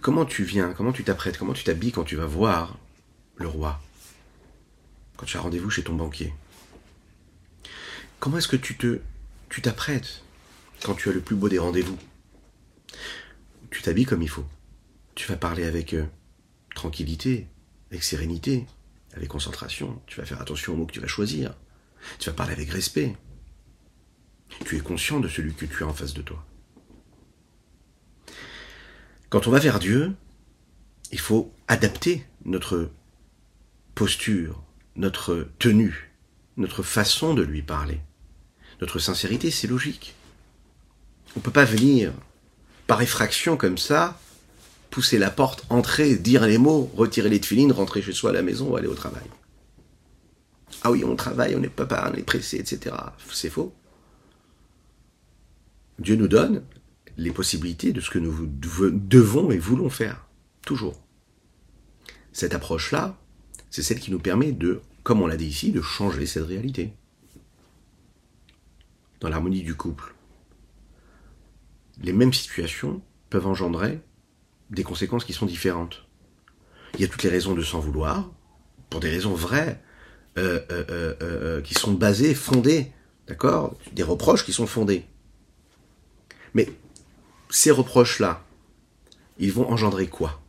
Comment 0.00 0.24
tu 0.24 0.44
viens? 0.44 0.72
Comment 0.74 0.92
tu 0.92 1.02
t'apprêtes? 1.02 1.36
Comment 1.36 1.52
tu 1.52 1.64
t'habilles 1.64 1.90
quand 1.90 2.04
tu 2.04 2.14
vas 2.14 2.26
voir 2.26 2.78
le 3.38 3.48
roi? 3.48 3.80
Quand 5.16 5.26
tu 5.26 5.36
as 5.36 5.40
rendez-vous 5.40 5.70
chez 5.70 5.82
ton 5.82 5.94
banquier? 5.94 6.32
Comment 8.20 8.38
est-ce 8.38 8.46
que 8.46 8.54
tu 8.54 8.76
te 8.76 9.00
tu 9.48 9.62
t'apprêtes? 9.62 10.22
Quand 10.82 10.94
tu 10.94 11.08
as 11.08 11.12
le 11.12 11.20
plus 11.20 11.36
beau 11.36 11.48
des 11.48 11.58
rendez-vous 11.58 11.98
Tu 13.70 13.82
t'habilles 13.82 14.06
comme 14.06 14.22
il 14.22 14.28
faut. 14.28 14.46
Tu 15.14 15.26
vas 15.28 15.36
parler 15.36 15.64
avec 15.64 15.94
euh, 15.94 16.04
tranquillité, 16.74 17.46
avec 17.90 18.02
sérénité, 18.02 18.66
avec 19.14 19.28
concentration. 19.28 20.00
Tu 20.06 20.20
vas 20.20 20.26
faire 20.26 20.40
attention 20.40 20.74
aux 20.74 20.76
mots 20.76 20.86
que 20.86 20.92
tu 20.92 21.00
vas 21.00 21.08
choisir. 21.08 21.54
Tu 22.18 22.30
vas 22.30 22.36
parler 22.36 22.52
avec 22.52 22.70
respect. 22.70 23.16
Tu 24.64 24.76
es 24.76 24.80
conscient 24.80 25.20
de 25.20 25.28
celui 25.28 25.54
que 25.54 25.66
tu 25.66 25.82
as 25.82 25.86
en 25.86 25.92
face 25.92 26.14
de 26.14 26.22
toi. 26.22 26.44
Quand 29.28 29.46
on 29.46 29.50
va 29.50 29.58
vers 29.58 29.78
Dieu, 29.78 30.14
il 31.12 31.20
faut 31.20 31.52
adapter 31.66 32.24
notre 32.44 32.90
posture, 33.94 34.62
notre 34.96 35.48
tenue, 35.58 36.12
notre 36.56 36.82
façon 36.82 37.34
de 37.34 37.42
lui 37.42 37.62
parler. 37.62 38.00
Notre 38.80 38.98
sincérité, 38.98 39.50
c'est 39.50 39.66
logique. 39.66 40.14
On 41.36 41.40
ne 41.40 41.42
peut 41.42 41.50
pas 41.50 41.64
venir 41.64 42.12
par 42.86 43.02
effraction 43.02 43.56
comme 43.56 43.78
ça, 43.78 44.18
pousser 44.90 45.18
la 45.18 45.30
porte, 45.30 45.64
entrer, 45.68 46.16
dire 46.16 46.46
les 46.46 46.58
mots, 46.58 46.90
retirer 46.96 47.28
les 47.28 47.40
tefilines, 47.40 47.72
rentrer 47.72 48.02
chez 48.02 48.12
soi 48.12 48.30
à 48.30 48.32
la 48.32 48.42
maison 48.42 48.70
ou 48.70 48.76
aller 48.76 48.88
au 48.88 48.94
travail. 48.94 49.26
Ah 50.82 50.90
oui, 50.90 51.04
on 51.04 51.16
travaille, 51.16 51.54
on 51.54 51.60
n'est 51.60 51.68
pas, 51.68 52.10
on 52.10 52.16
est 52.16 52.22
pressé, 52.22 52.56
etc. 52.56 52.94
C'est 53.32 53.50
faux. 53.50 53.74
Dieu 55.98 56.16
nous 56.16 56.28
donne 56.28 56.62
les 57.16 57.32
possibilités 57.32 57.92
de 57.92 58.00
ce 58.00 58.10
que 58.10 58.18
nous 58.18 58.46
devons 58.46 59.50
et 59.50 59.58
voulons 59.58 59.90
faire. 59.90 60.26
Toujours. 60.64 61.00
Cette 62.32 62.54
approche-là, 62.54 63.18
c'est 63.70 63.82
celle 63.82 63.98
qui 63.98 64.12
nous 64.12 64.20
permet 64.20 64.52
de, 64.52 64.80
comme 65.02 65.20
on 65.20 65.26
l'a 65.26 65.36
dit 65.36 65.46
ici, 65.46 65.72
de 65.72 65.82
changer 65.82 66.26
cette 66.26 66.46
réalité. 66.46 66.92
Dans 69.20 69.28
l'harmonie 69.28 69.62
du 69.62 69.74
couple. 69.74 70.14
Les 72.02 72.12
mêmes 72.12 72.32
situations 72.32 73.02
peuvent 73.30 73.46
engendrer 73.46 74.00
des 74.70 74.84
conséquences 74.84 75.24
qui 75.24 75.32
sont 75.32 75.46
différentes. 75.46 76.06
Il 76.94 77.00
y 77.00 77.04
a 77.04 77.08
toutes 77.08 77.22
les 77.22 77.30
raisons 77.30 77.54
de 77.54 77.62
s'en 77.62 77.80
vouloir, 77.80 78.30
pour 78.90 79.00
des 79.00 79.10
raisons 79.10 79.34
vraies, 79.34 79.80
euh, 80.36 80.60
euh, 80.70 81.14
euh, 81.20 81.60
qui 81.62 81.74
sont 81.74 81.92
basées, 81.92 82.34
fondées, 82.34 82.92
d'accord 83.26 83.76
Des 83.92 84.02
reproches 84.02 84.44
qui 84.44 84.52
sont 84.52 84.66
fondés. 84.66 85.04
Mais 86.54 86.68
ces 87.50 87.70
reproches-là, 87.70 88.44
ils 89.38 89.52
vont 89.52 89.68
engendrer 89.70 90.06
quoi? 90.06 90.40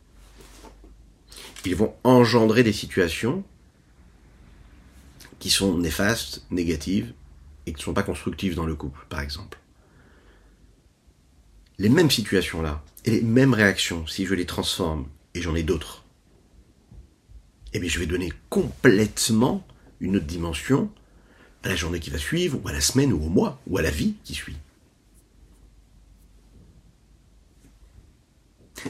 Ils 1.64 1.76
vont 1.76 1.94
engendrer 2.04 2.62
des 2.62 2.72
situations 2.72 3.44
qui 5.38 5.50
sont 5.50 5.76
néfastes, 5.78 6.44
négatives, 6.50 7.12
et 7.66 7.72
qui 7.72 7.80
ne 7.80 7.84
sont 7.84 7.94
pas 7.94 8.02
constructives 8.02 8.54
dans 8.54 8.66
le 8.66 8.74
couple, 8.74 9.04
par 9.08 9.20
exemple. 9.20 9.58
Les 11.80 11.88
mêmes 11.88 12.10
situations-là, 12.10 12.84
et 13.06 13.10
les 13.10 13.22
mêmes 13.22 13.54
réactions, 13.54 14.06
si 14.06 14.26
je 14.26 14.34
les 14.34 14.44
transforme, 14.44 15.08
et 15.32 15.40
j'en 15.40 15.54
ai 15.54 15.62
d'autres, 15.62 16.04
eh 17.72 17.78
bien, 17.78 17.88
je 17.88 17.98
vais 17.98 18.04
donner 18.04 18.30
complètement 18.50 19.66
une 19.98 20.16
autre 20.16 20.26
dimension 20.26 20.90
à 21.62 21.70
la 21.70 21.76
journée 21.76 21.98
qui 21.98 22.10
va 22.10 22.18
suivre, 22.18 22.60
ou 22.62 22.68
à 22.68 22.74
la 22.74 22.82
semaine, 22.82 23.14
ou 23.14 23.24
au 23.24 23.30
mois, 23.30 23.62
ou 23.66 23.78
à 23.78 23.82
la 23.82 23.90
vie 23.90 24.16
qui 24.24 24.34
suit. 24.34 24.58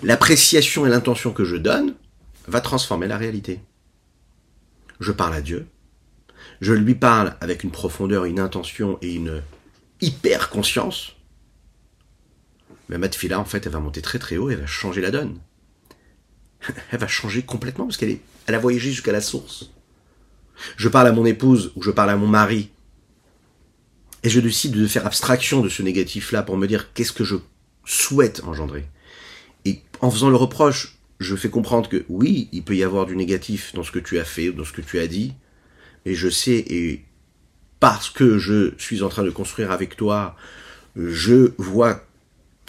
L'appréciation 0.02 0.84
et 0.84 0.90
l'intention 0.90 1.32
que 1.32 1.44
je 1.44 1.54
donne 1.54 1.94
va 2.48 2.60
transformer 2.60 3.06
la 3.06 3.18
réalité. 3.18 3.60
Je 4.98 5.12
parle 5.12 5.34
à 5.34 5.42
Dieu, 5.42 5.68
je 6.60 6.72
lui 6.72 6.96
parle 6.96 7.36
avec 7.40 7.62
une 7.62 7.70
profondeur, 7.70 8.24
une 8.24 8.40
intention 8.40 8.98
et 9.00 9.14
une 9.14 9.44
hyper 10.00 10.50
conscience, 10.50 11.14
mais 12.90 12.98
ma 12.98 13.08
tefila, 13.08 13.38
en 13.38 13.44
fait, 13.44 13.64
elle 13.64 13.72
va 13.72 13.78
monter 13.78 14.02
très 14.02 14.18
très 14.18 14.36
haut, 14.36 14.50
elle 14.50 14.58
va 14.58 14.66
changer 14.66 15.00
la 15.00 15.12
donne. 15.12 15.38
Elle 16.90 16.98
va 16.98 17.06
changer 17.06 17.42
complètement 17.42 17.86
parce 17.86 17.96
qu'elle 17.96 18.10
est, 18.10 18.20
elle 18.46 18.54
a 18.54 18.58
voyagé 18.58 18.90
jusqu'à 18.90 19.12
la 19.12 19.22
source. 19.22 19.70
Je 20.76 20.88
parle 20.90 21.06
à 21.06 21.12
mon 21.12 21.24
épouse 21.24 21.72
ou 21.74 21.82
je 21.82 21.90
parle 21.90 22.10
à 22.10 22.16
mon 22.16 22.26
mari 22.26 22.68
et 24.22 24.28
je 24.28 24.40
décide 24.40 24.72
de 24.72 24.86
faire 24.86 25.06
abstraction 25.06 25.62
de 25.62 25.70
ce 25.70 25.82
négatif-là 25.82 26.42
pour 26.42 26.58
me 26.58 26.66
dire 26.66 26.92
qu'est-ce 26.92 27.12
que 27.12 27.24
je 27.24 27.36
souhaite 27.86 28.42
engendrer. 28.44 28.84
Et 29.64 29.80
en 30.02 30.10
faisant 30.10 30.28
le 30.28 30.36
reproche, 30.36 30.98
je 31.18 31.34
fais 31.34 31.48
comprendre 31.48 31.88
que 31.88 32.04
oui, 32.10 32.50
il 32.52 32.62
peut 32.62 32.76
y 32.76 32.82
avoir 32.82 33.06
du 33.06 33.16
négatif 33.16 33.72
dans 33.74 33.82
ce 33.82 33.90
que 33.90 33.98
tu 33.98 34.18
as 34.18 34.24
fait, 34.24 34.50
ou 34.50 34.52
dans 34.52 34.64
ce 34.64 34.72
que 34.72 34.82
tu 34.82 34.98
as 34.98 35.06
dit, 35.06 35.32
et 36.04 36.14
je 36.14 36.28
sais, 36.28 36.64
et 36.68 37.04
parce 37.78 38.10
que 38.10 38.36
je 38.36 38.74
suis 38.76 39.02
en 39.02 39.08
train 39.08 39.22
de 39.22 39.30
construire 39.30 39.70
avec 39.70 39.96
toi, 39.96 40.36
je 40.96 41.52
vois 41.56 42.04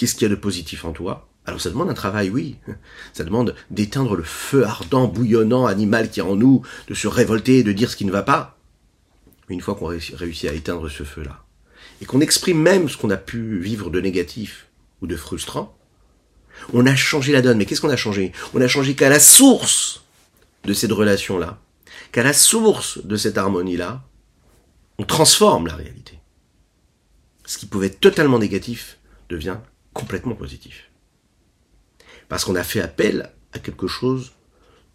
qu'est-ce 0.01 0.15
qu'il 0.15 0.23
y 0.23 0.25
a 0.25 0.29
de 0.29 0.39
positif 0.39 0.83
en 0.83 0.93
toi? 0.93 1.29
Alors 1.45 1.61
ça 1.61 1.69
demande 1.69 1.91
un 1.91 1.93
travail, 1.93 2.31
oui. 2.31 2.57
Ça 3.13 3.23
demande 3.23 3.53
d'éteindre 3.69 4.15
le 4.15 4.23
feu 4.23 4.65
ardent, 4.65 5.07
bouillonnant, 5.07 5.67
animal 5.67 6.09
qui 6.09 6.21
est 6.21 6.23
en 6.23 6.35
nous, 6.35 6.63
de 6.87 6.95
se 6.95 7.07
révolter 7.07 7.61
de 7.61 7.71
dire 7.71 7.87
ce 7.87 7.95
qui 7.95 8.05
ne 8.05 8.11
va 8.11 8.23
pas. 8.23 8.57
Une 9.47 9.61
fois 9.61 9.75
qu'on 9.75 9.85
réussit 9.85 10.49
à 10.49 10.53
éteindre 10.53 10.89
ce 10.89 11.03
feu-là, 11.03 11.45
et 12.01 12.05
qu'on 12.05 12.19
exprime 12.19 12.59
même 12.59 12.89
ce 12.89 12.97
qu'on 12.97 13.11
a 13.11 13.17
pu 13.17 13.59
vivre 13.59 13.91
de 13.91 14.01
négatif 14.01 14.69
ou 15.03 15.07
de 15.07 15.15
frustrant, 15.15 15.77
on 16.73 16.87
a 16.87 16.95
changé 16.95 17.31
la 17.31 17.43
donne. 17.43 17.59
Mais 17.59 17.67
qu'est-ce 17.67 17.81
qu'on 17.81 17.89
a 17.89 17.95
changé? 17.95 18.31
On 18.55 18.61
a 18.61 18.67
changé 18.67 18.95
qu'à 18.95 19.09
la 19.09 19.19
source 19.19 20.03
de 20.63 20.73
cette 20.73 20.93
relation-là, 20.93 21.59
qu'à 22.11 22.23
la 22.23 22.33
source 22.33 23.05
de 23.05 23.15
cette 23.17 23.37
harmonie-là, 23.37 24.01
on 24.97 25.03
transforme 25.03 25.67
la 25.67 25.75
réalité. 25.75 26.17
Ce 27.45 27.59
qui 27.59 27.67
pouvait 27.67 27.85
être 27.85 27.99
totalement 27.99 28.39
négatif 28.39 28.97
devient 29.29 29.57
complètement 29.93 30.35
positif. 30.35 30.89
Parce 32.29 32.45
qu'on 32.45 32.55
a 32.55 32.63
fait 32.63 32.81
appel 32.81 33.31
à 33.53 33.59
quelque 33.59 33.87
chose 33.87 34.33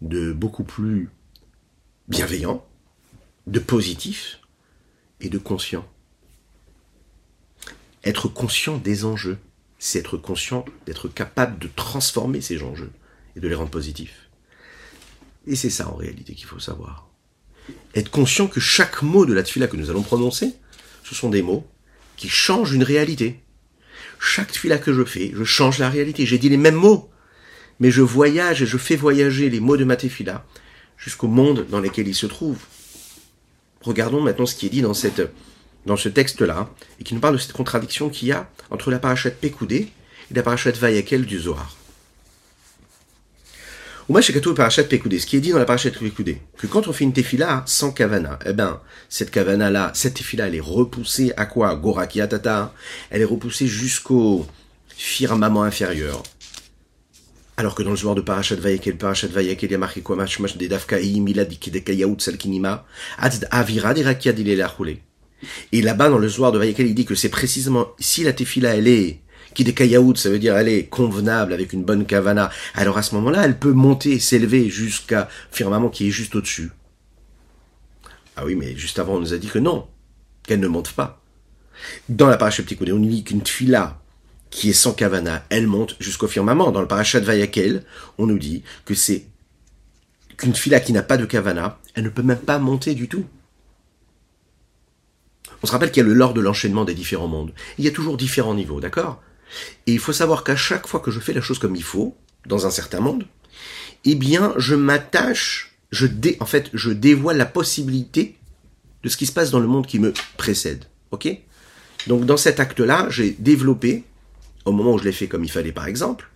de 0.01 0.31
beaucoup 0.31 0.63
plus 0.63 1.09
bienveillant, 2.07 2.65
de 3.45 3.59
positif 3.59 4.39
et 5.19 5.29
de 5.29 5.37
conscient. 5.37 5.87
Être 8.03 8.27
conscient 8.27 8.77
des 8.77 9.05
enjeux, 9.05 9.37
c'est 9.79 9.99
être 9.99 10.17
conscient 10.17 10.65
d'être 10.85 11.07
capable 11.07 11.59
de 11.59 11.67
transformer 11.67 12.41
ces 12.41 12.63
enjeux 12.63 12.91
et 13.35 13.39
de 13.39 13.47
les 13.47 13.55
rendre 13.55 13.69
positifs. 13.69 14.29
Et 15.45 15.55
c'est 15.55 15.69
ça 15.69 15.89
en 15.89 15.95
réalité 15.95 16.33
qu'il 16.33 16.45
faut 16.45 16.59
savoir. 16.59 17.09
Être 17.95 18.11
conscient 18.11 18.47
que 18.47 18.59
chaque 18.59 19.01
mot 19.01 19.25
de 19.25 19.33
la 19.33 19.43
tfila 19.43 19.67
que 19.67 19.77
nous 19.77 19.89
allons 19.89 20.03
prononcer, 20.03 20.55
ce 21.03 21.15
sont 21.15 21.29
des 21.29 21.41
mots 21.41 21.67
qui 22.15 22.29
changent 22.29 22.73
une 22.73 22.83
réalité. 22.83 23.41
Chaque 24.19 24.51
tfila 24.51 24.77
que 24.77 24.93
je 24.93 25.03
fais, 25.03 25.31
je 25.35 25.43
change 25.43 25.77
la 25.77 25.89
réalité. 25.89 26.25
J'ai 26.25 26.37
dit 26.37 26.49
les 26.49 26.57
mêmes 26.57 26.75
mots, 26.75 27.09
mais 27.79 27.91
je 27.91 28.01
voyage 28.01 28.61
et 28.61 28.65
je 28.65 28.77
fais 28.77 28.95
voyager 28.95 29.49
les 29.49 29.59
mots 29.59 29.77
de 29.77 29.83
ma 29.83 29.95
tefila 29.95 30.45
jusqu'au 30.97 31.27
monde 31.27 31.65
dans 31.69 31.79
lequel 31.79 32.07
ils 32.07 32.15
se 32.15 32.25
trouvent. 32.25 32.65
Regardons 33.81 34.21
maintenant 34.21 34.45
ce 34.45 34.55
qui 34.55 34.65
est 34.65 34.69
dit 34.69 34.81
dans 34.81 34.93
cette 34.93 35.21
dans 35.85 35.95
ce 35.95 36.09
texte-là, 36.09 36.69
et 36.99 37.05
qui 37.05 37.13
nous 37.13 37.21
parle 37.21 37.35
de 37.35 37.39
cette 37.39 37.53
contradiction 37.53 38.09
qu'il 38.09 38.27
y 38.27 38.33
a 38.33 38.49
entre 38.71 38.91
la 38.91 38.99
parachat 38.99 39.31
Pekoudé 39.31 39.87
et 40.29 40.33
la 40.33 40.43
parachat 40.43 40.71
Vayakel 40.71 41.25
du 41.25 41.39
Zohar. 41.39 41.76
Ou 44.09 44.13
parachat 44.53 44.83
Pekoudé, 44.83 45.19
ce 45.19 45.25
qui 45.25 45.35
est 45.35 45.41
dit 45.41 45.51
dans 45.51 45.59
la 45.59 45.65
parachat 45.65 45.91
Pekoudé, 45.91 46.41
que 46.57 46.65
quand 46.65 46.87
on 46.87 46.93
fait 46.93 47.03
une 47.03 47.11
tefila 47.11 47.63
sans 47.65 47.91
kavana, 47.91 48.39
eh 48.45 48.53
ben, 48.53 48.79
cette 49.09 49.31
kavana-là, 49.31 49.91
cette 49.93 50.13
tefila, 50.13 50.47
elle 50.47 50.55
est 50.55 50.61
repoussée 50.61 51.33
à 51.35 51.45
quoi? 51.45 51.75
Gorakiatata, 51.75 52.73
elle 53.09 53.21
est 53.21 53.25
repoussée 53.25 53.67
jusqu'au 53.67 54.47
firmament 54.87 55.63
inférieur. 55.63 56.23
Alors 57.57 57.75
que 57.75 57.83
dans 57.83 57.89
le 57.89 57.97
Zohar 57.97 58.15
de 58.15 58.21
Parashat 58.21 58.55
Vayakel, 58.55 58.97
Parashat 58.97 59.27
Vayakel, 59.27 59.69
il 59.69 59.73
y 59.73 59.75
a 59.75 59.79
marqué 59.79 60.01
quoi? 60.01 60.15
Mashmash 60.15 60.55
de 60.55 60.67
Dafkaï, 60.67 61.19
Milad 61.19 61.49
Kidekayaout 61.49 62.19
Salkinima, 62.19 62.85
Ad 63.17 63.47
Avira 63.51 63.93
Dirakia 63.93 64.31
Dilelachule. 64.31 64.99
Et 65.71 65.81
là-bas, 65.81 66.09
dans 66.09 66.17
le 66.17 66.29
soir 66.29 66.53
de 66.53 66.59
Vayakel, 66.59 66.87
il 66.87 66.95
dit 66.95 67.05
que 67.05 67.15
c'est 67.15 67.29
précisément, 67.29 67.87
si 67.99 68.23
la 68.23 68.31
tefila, 68.31 68.75
elle 68.75 68.87
est, 68.87 69.19
qui 69.57 69.63
des 69.63 70.17
ça 70.17 70.29
veut 70.29 70.37
dire 70.37 70.55
elle 70.55 70.67
est 70.67 70.85
convenable 70.85 71.51
avec 71.51 71.73
une 71.73 71.83
bonne 71.83 72.05
kavana, 72.05 72.51
alors 72.75 72.99
à 72.99 73.01
ce 73.01 73.15
moment-là, 73.15 73.43
elle 73.43 73.57
peut 73.57 73.71
monter, 73.71 74.19
s'élever 74.19 74.69
jusqu'à 74.69 75.27
firmament 75.51 75.89
qui 75.89 76.07
est 76.07 76.11
juste 76.11 76.35
au-dessus. 76.35 76.69
Ah 78.35 78.45
oui, 78.45 78.53
mais 78.53 78.75
juste 78.75 78.99
avant, 78.99 79.15
on 79.15 79.19
nous 79.19 79.33
a 79.33 79.37
dit 79.37 79.47
que 79.47 79.57
non, 79.57 79.87
qu'elle 80.43 80.59
ne 80.59 80.67
monte 80.67 80.91
pas. 80.91 81.23
Dans 82.07 82.27
la 82.27 82.37
parachat 82.37 82.61
Petit 82.61 82.77
on 82.91 82.97
nous 82.97 83.09
dit 83.09 83.23
qu'une 83.23 83.41
tefila 83.41 83.99
qui 84.51 84.69
est 84.69 84.73
sans 84.73 84.93
kavana, 84.93 85.43
elle 85.49 85.65
monte 85.65 85.95
jusqu'au 85.99 86.27
firmament. 86.27 86.71
Dans 86.71 86.81
le 86.81 86.87
parachat 86.87 87.19
Vayakel, 87.19 87.83
on 88.19 88.27
nous 88.27 88.37
dit 88.37 88.61
que 88.85 88.93
c'est 88.93 89.25
qu'une 90.37 90.53
tefila 90.53 90.79
qui 90.81 90.93
n'a 90.93 91.01
pas 91.01 91.17
de 91.17 91.25
kavana, 91.25 91.79
elle 91.95 92.03
ne 92.03 92.09
peut 92.09 92.21
même 92.21 92.37
pas 92.37 92.59
monter 92.59 92.93
du 92.93 93.07
tout. 93.07 93.25
On 95.63 95.65
se 95.65 95.71
rappelle 95.71 95.89
qu'il 95.89 96.03
y 96.03 96.05
a 96.05 96.09
le 96.09 96.13
lore 96.13 96.35
de 96.35 96.41
l'enchaînement 96.41 96.85
des 96.85 96.93
différents 96.93 97.27
mondes. 97.27 97.53
Il 97.79 97.85
y 97.85 97.87
a 97.87 97.91
toujours 97.91 98.17
différents 98.17 98.53
niveaux, 98.53 98.79
d'accord? 98.79 99.23
Et 99.85 99.93
il 99.93 99.99
faut 99.99 100.13
savoir 100.13 100.43
qu'à 100.43 100.55
chaque 100.55 100.87
fois 100.87 100.99
que 100.99 101.11
je 101.11 101.19
fais 101.19 101.33
la 101.33 101.41
chose 101.41 101.59
comme 101.59 101.75
il 101.75 101.83
faut, 101.83 102.15
dans 102.45 102.65
un 102.65 102.69
certain 102.69 102.99
monde, 102.99 103.25
eh 104.05 104.15
bien, 104.15 104.53
je 104.57 104.75
m'attache, 104.75 105.75
je 105.91 106.07
dé, 106.07 106.37
en 106.39 106.45
fait, 106.45 106.69
je 106.73 106.91
dévoile 106.91 107.37
la 107.37 107.45
possibilité 107.45 108.37
de 109.03 109.09
ce 109.09 109.17
qui 109.17 109.25
se 109.25 109.31
passe 109.31 109.51
dans 109.51 109.59
le 109.59 109.67
monde 109.67 109.87
qui 109.87 109.99
me 109.99 110.13
précède. 110.37 110.85
Ok? 111.11 111.29
Donc, 112.07 112.25
dans 112.25 112.37
cet 112.37 112.59
acte-là, 112.59 113.07
j'ai 113.09 113.31
développé, 113.31 114.03
au 114.65 114.71
moment 114.71 114.93
où 114.93 114.97
je 114.97 115.03
l'ai 115.03 115.11
fait 115.11 115.27
comme 115.27 115.43
il 115.43 115.51
fallait, 115.51 115.71
par 115.71 115.87
exemple, 115.87 116.29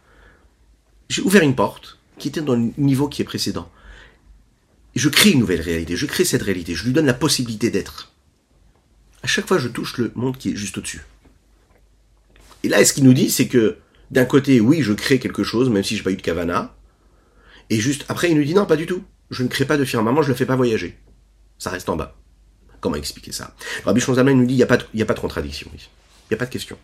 j'ai 1.09 1.21
ouvert 1.21 1.43
une 1.43 1.55
porte 1.55 1.99
qui 2.17 2.29
était 2.29 2.41
dans 2.41 2.55
le 2.55 2.71
niveau 2.77 3.07
qui 3.07 3.21
est 3.21 3.25
précédent. 3.25 3.69
Je 4.95 5.09
crée 5.09 5.31
une 5.31 5.39
nouvelle 5.39 5.61
réalité, 5.61 5.95
je 5.95 6.05
crée 6.05 6.25
cette 6.25 6.41
réalité, 6.41 6.75
je 6.75 6.85
lui 6.85 6.93
donne 6.93 7.05
la 7.05 7.13
possibilité 7.13 7.69
d'être 7.69 8.11
à 9.23 9.27
chaque 9.27 9.47
fois 9.47 9.57
je 9.57 9.67
touche 9.67 9.97
le 9.97 10.11
monde 10.15 10.37
qui 10.37 10.51
est 10.51 10.55
juste 10.55 10.77
au-dessus. 10.77 11.01
Et 12.63 12.69
là, 12.69 12.83
ce 12.83 12.93
qu'il 12.93 13.03
nous 13.03 13.13
dit, 13.13 13.29
c'est 13.29 13.47
que 13.47 13.77
d'un 14.11 14.25
côté, 14.25 14.59
oui, 14.59 14.81
je 14.81 14.93
crée 14.93 15.19
quelque 15.19 15.43
chose, 15.43 15.69
même 15.69 15.83
si 15.83 15.95
j'ai 15.97 16.03
pas 16.03 16.11
eu 16.11 16.17
de 16.17 16.21
kavana, 16.21 16.75
et 17.69 17.79
juste 17.79 18.05
après, 18.09 18.29
il 18.29 18.37
nous 18.37 18.43
dit 18.43 18.53
non, 18.53 18.65
pas 18.65 18.75
du 18.75 18.85
tout. 18.85 19.01
Je 19.29 19.43
ne 19.43 19.47
crée 19.47 19.65
pas 19.65 19.77
de 19.77 19.85
firmament, 19.85 20.21
je 20.21 20.27
le 20.27 20.35
fais 20.35 20.45
pas 20.45 20.57
voyager. 20.57 20.97
Ça 21.57 21.69
reste 21.69 21.87
en 21.87 21.95
bas. 21.95 22.17
Comment 22.81 22.95
expliquer 22.95 23.31
ça? 23.31 23.55
Rabbi 23.85 24.01
Shonzalman 24.01 24.33
nous 24.33 24.45
dit 24.45 24.55
il 24.55 24.57
n'y 24.57 24.63
a, 24.63 24.67
pas 24.67 24.77
de, 24.77 24.83
a 25.01 25.05
pas 25.05 25.13
de 25.13 25.19
contradiction. 25.19 25.69
Il 25.73 25.79
n'y 26.31 26.35
a 26.35 26.37
pas 26.37 26.45
de 26.45 26.51
question. 26.51 26.77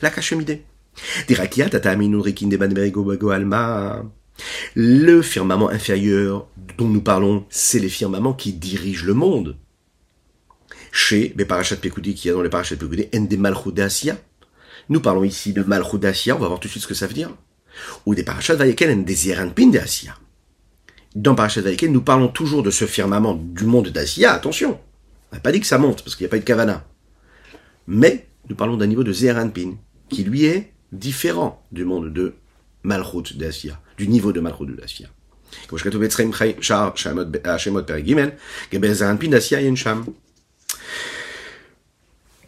La. 0.00 0.10
Le 4.74 5.22
firmament 5.22 5.68
inférieur 5.68 6.48
dont 6.78 6.88
nous 6.88 7.02
parlons, 7.02 7.46
c'est 7.50 7.78
les 7.78 7.88
firmaments 7.88 8.32
qui 8.32 8.52
dirigent 8.52 9.06
le 9.06 9.14
monde 9.14 9.56
chez 10.90 11.34
les 11.36 11.44
parachats 11.44 11.76
Pekoudi 11.76 12.14
qui 12.14 12.28
y 12.28 12.30
a 12.30 12.34
dans 12.34 12.42
les 12.42 12.50
parachats 12.50 12.76
Pekoudi, 12.76 13.08
en 13.14 13.20
des 13.20 13.36
Malchoudasia. 13.36 14.18
Nous 14.92 15.00
parlons 15.00 15.24
ici 15.24 15.54
de 15.54 15.62
Malchoudasia, 15.62 16.36
on 16.36 16.38
va 16.38 16.48
voir 16.48 16.60
tout 16.60 16.68
de 16.68 16.70
suite 16.70 16.82
ce 16.82 16.86
que 16.86 16.92
ça 16.92 17.06
veut 17.06 17.14
dire. 17.14 17.34
Ou 18.04 18.14
des 18.14 18.24
parachats 18.24 18.56
Vayekel 18.56 18.90
en 18.90 19.00
des 19.00 19.26
Yeranpin 19.26 19.68
d'Asia. 19.68 20.18
Dans 21.14 21.34
Parashat 21.34 21.62
Vayekel, 21.62 21.90
nous 21.90 22.02
parlons 22.02 22.28
toujours 22.28 22.62
de 22.62 22.70
ce 22.70 22.84
firmament 22.84 23.32
du 23.32 23.64
monde 23.64 23.88
d'Asia, 23.88 24.34
attention. 24.34 24.78
On 25.30 25.36
n'a 25.36 25.40
pas 25.40 25.50
dit 25.50 25.60
que 25.60 25.66
ça 25.66 25.78
monte, 25.78 26.02
parce 26.02 26.14
qu'il 26.14 26.24
n'y 26.24 26.28
a 26.28 26.30
pas 26.30 26.36
eu 26.36 26.40
de 26.40 26.44
Kavana. 26.44 26.84
Mais, 27.86 28.28
nous 28.50 28.54
parlons 28.54 28.76
d'un 28.76 28.86
niveau 28.86 29.02
de 29.02 29.14
Zeranpin, 29.14 29.76
qui 30.10 30.24
lui 30.24 30.44
est 30.44 30.74
différent 30.92 31.64
du 31.72 31.86
monde 31.86 32.12
de 32.12 32.34
Malchut 32.82 33.38
d'Asia, 33.38 33.80
du 33.96 34.08
niveau 34.08 34.30
de 34.34 34.40
Malchut 34.40 34.66
je 35.72 35.88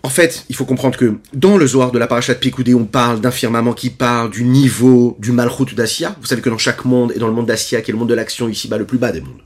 en 0.05 0.11
fait, 0.11 0.45
il 0.51 0.55
faut 0.55 0.67
comprendre 0.67 0.99
que 0.99 1.15
dans 1.33 1.57
le 1.57 1.67
Zohar 1.67 1.91
de 1.91 1.99
la 1.99 2.07
Parashat 2.07 2.35
Pikoudé, 2.35 2.75
on 2.75 2.85
parle 2.85 3.23
d'un 3.23 3.31
firmament 3.31 3.73
qui 3.73 3.89
parle 3.89 4.31
du 4.31 4.45
niveau 4.45 5.17
du 5.19 5.33
Malchut 5.33 5.75
d'Asia. 5.75 6.15
Vous 6.21 6.27
savez 6.27 6.43
que 6.43 6.51
dans 6.51 6.59
chaque 6.59 6.85
monde, 6.85 7.11
et 7.17 7.19
dans 7.19 7.27
le 7.27 7.33
monde 7.33 7.47
d'Asia, 7.47 7.81
qui 7.81 7.91
est 7.91 7.95
le 7.95 7.99
monde 7.99 8.11
de 8.11 8.15
l'action 8.15 8.47
ici-bas, 8.47 8.77
le 8.77 8.85
plus 8.85 8.99
bas 8.99 9.13
des 9.13 9.23
mondes, 9.23 9.41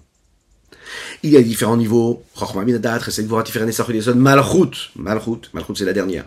Il 1.23 1.31
y 1.31 1.37
a 1.37 1.43
différents 1.43 1.77
niveaux. 1.77 2.25
Malchut. 4.17 4.91
Malchut. 4.97 5.43
Malchut, 5.55 5.77
c'est 5.77 5.85
la 5.85 5.93
dernière. 5.93 6.25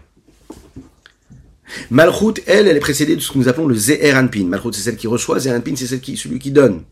Malchut, 1.89 2.41
elle, 2.47 2.69
elle 2.69 2.77
est 2.77 2.79
précédée 2.79 3.17
de 3.17 3.21
ce 3.21 3.33
que 3.33 3.37
nous 3.37 3.49
appelons 3.49 3.67
le 3.67 3.75
Zeher 3.75 4.15
Anpin. 4.15 4.45
Malchut, 4.45 4.71
c'est 4.71 4.83
celle 4.83 4.95
qui 4.95 5.07
reçoit. 5.07 5.39
Zeher 5.39 5.57
Anpin, 5.57 5.75
c'est 5.75 5.87
celle 5.87 5.99
qui, 5.99 6.15
celui 6.15 6.39
qui 6.39 6.51
donne. 6.51 6.83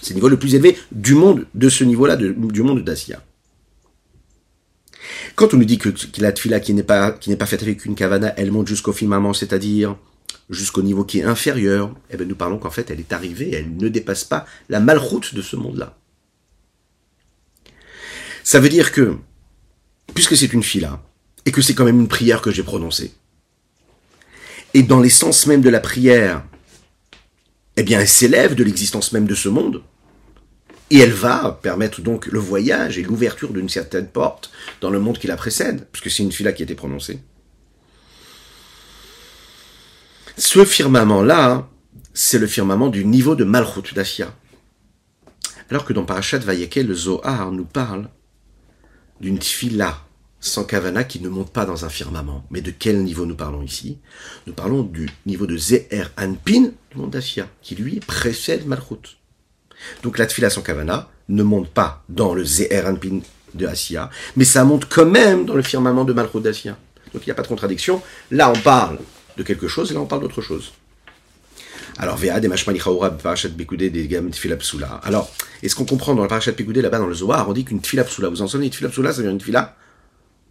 C'est 0.00 0.10
le 0.10 0.16
niveau 0.16 0.28
le 0.28 0.40
plus 0.40 0.56
élevé 0.56 0.76
du 0.90 1.14
monde, 1.14 1.46
de 1.54 1.68
ce 1.68 1.84
niveau-là, 1.84 2.16
du 2.16 2.62
monde 2.64 2.82
d'Asia. 2.82 3.22
Quand 5.34 5.54
on 5.54 5.56
nous 5.56 5.64
dit 5.64 5.78
que, 5.78 5.90
la 6.18 6.32
tfila 6.32 6.60
qui 6.60 6.74
n'est 6.74 6.82
pas, 6.82 7.12
qui 7.12 7.30
n'est 7.30 7.36
pas 7.36 7.46
faite 7.46 7.62
avec 7.62 7.84
une 7.84 7.94
kavana, 7.94 8.32
elle 8.36 8.52
monte 8.52 8.68
jusqu'au 8.68 8.92
firmament, 8.92 9.34
c'est-à-dire 9.34 9.96
jusqu'au 10.50 10.82
niveau 10.82 11.04
qui 11.04 11.20
est 11.20 11.24
inférieur, 11.24 11.94
eh 12.10 12.16
bien 12.16 12.26
nous 12.26 12.34
parlons 12.34 12.58
qu'en 12.58 12.70
fait 12.70 12.90
elle 12.90 13.00
est 13.00 13.12
arrivée, 13.12 13.52
elle 13.52 13.76
ne 13.76 13.88
dépasse 13.88 14.24
pas 14.24 14.46
la 14.68 14.80
malroute 14.80 15.34
de 15.34 15.42
ce 15.42 15.56
monde-là. 15.56 15.96
Ça 18.44 18.60
veut 18.60 18.68
dire 18.68 18.92
que, 18.92 19.16
puisque 20.14 20.36
c'est 20.36 20.52
une 20.52 20.62
fila, 20.62 21.02
et 21.44 21.52
que 21.52 21.62
c'est 21.62 21.74
quand 21.74 21.84
même 21.84 22.00
une 22.00 22.08
prière 22.08 22.42
que 22.42 22.50
j'ai 22.50 22.62
prononcée, 22.62 23.12
et 24.74 24.82
dans 24.82 25.00
l'essence 25.00 25.46
même 25.46 25.62
de 25.62 25.70
la 25.70 25.80
prière, 25.80 26.44
eh 27.76 27.82
bien 27.82 28.00
elle 28.00 28.08
s'élève 28.08 28.54
de 28.54 28.64
l'existence 28.64 29.12
même 29.12 29.26
de 29.26 29.34
ce 29.34 29.48
monde, 29.48 29.82
et 30.92 30.98
elle 30.98 31.12
va 31.12 31.58
permettre 31.62 32.02
donc 32.02 32.26
le 32.26 32.38
voyage 32.38 32.98
et 32.98 33.02
l'ouverture 33.02 33.50
d'une 33.50 33.70
certaine 33.70 34.06
porte 34.06 34.50
dans 34.82 34.90
le 34.90 35.00
monde 35.00 35.18
qui 35.18 35.26
la 35.26 35.38
précède, 35.38 35.86
puisque 35.90 36.10
c'est 36.10 36.22
une 36.22 36.32
fila 36.32 36.52
qui 36.52 36.62
a 36.62 36.64
été 36.64 36.74
prononcée. 36.74 37.18
Ce 40.36 40.62
firmament-là, 40.66 41.66
c'est 42.12 42.38
le 42.38 42.46
firmament 42.46 42.88
du 42.88 43.06
niveau 43.06 43.34
de 43.34 43.44
Malchut 43.44 43.94
d'Asia. 43.94 44.34
Alors 45.70 45.86
que 45.86 45.94
dans 45.94 46.04
Parashat 46.04 46.40
Vayekel, 46.40 46.86
le 46.86 46.94
Zohar 46.94 47.52
nous 47.52 47.64
parle 47.64 48.10
d'une 49.18 49.40
fila 49.40 49.98
sans 50.40 50.64
kavana 50.64 51.04
qui 51.04 51.20
ne 51.20 51.30
monte 51.30 51.54
pas 51.54 51.64
dans 51.64 51.86
un 51.86 51.88
firmament. 51.88 52.44
Mais 52.50 52.60
de 52.60 52.70
quel 52.70 53.02
niveau 53.02 53.24
nous 53.24 53.36
parlons 53.36 53.62
ici? 53.62 53.96
Nous 54.46 54.52
parlons 54.52 54.82
du 54.82 55.08
niveau 55.24 55.46
de 55.46 55.56
Zeher 55.56 56.04
Anpin 56.18 56.72
du 56.90 56.96
monde 56.98 57.12
d'Asia, 57.12 57.48
qui 57.62 57.76
lui 57.76 57.98
précède 58.00 58.66
Malchut. 58.66 59.21
Donc 60.02 60.18
la 60.18 60.26
tfila 60.26 60.50
sans 60.50 60.62
kavana 60.62 61.08
ne 61.28 61.42
monte 61.42 61.68
pas 61.68 62.02
dans 62.08 62.34
le 62.34 62.44
Zeher 62.44 62.84
Anpin 62.86 63.20
de 63.54 63.66
Asia, 63.66 64.10
mais 64.36 64.44
ça 64.44 64.64
monte 64.64 64.86
quand 64.88 65.06
même 65.06 65.44
dans 65.44 65.54
le 65.54 65.62
firmament 65.62 66.04
de 66.04 66.12
Malchut 66.12 66.40
d'Asia. 66.40 66.76
Donc 67.12 67.22
il 67.24 67.28
n'y 67.28 67.32
a 67.32 67.34
pas 67.34 67.42
de 67.42 67.48
contradiction. 67.48 68.02
Là, 68.30 68.50
on 68.50 68.58
parle 68.58 68.98
de 69.36 69.42
quelque 69.42 69.68
chose, 69.68 69.90
et 69.90 69.94
là 69.94 70.00
on 70.00 70.06
parle 70.06 70.22
d'autre 70.22 70.40
chose. 70.40 70.72
Alors, 71.98 72.16
Vea 72.16 72.40
des 72.40 72.48
Parashat 72.48 73.48
Bekudé 73.50 73.90
des 73.90 74.08
Gam 74.08 74.30
Psula. 74.30 75.00
Alors, 75.04 75.30
est-ce 75.62 75.74
qu'on 75.74 75.84
comprend 75.84 76.14
dans 76.14 76.22
le 76.22 76.28
Parashat 76.28 76.52
Bekudé 76.52 76.80
là-bas 76.80 76.98
dans 76.98 77.06
le 77.06 77.14
Zohar, 77.14 77.48
on 77.48 77.52
dit 77.52 77.64
qu'une 77.64 77.80
Tfila 77.80 78.04
Psula, 78.04 78.30
vous 78.30 78.40
en 78.40 78.46
souvenez, 78.46 78.66
une 78.66 78.72
Tfila 78.72 78.88
Psula, 78.88 79.12
ça 79.12 79.18
veut 79.18 79.24
dire 79.24 79.32
une 79.32 79.38
Tfila, 79.38 79.76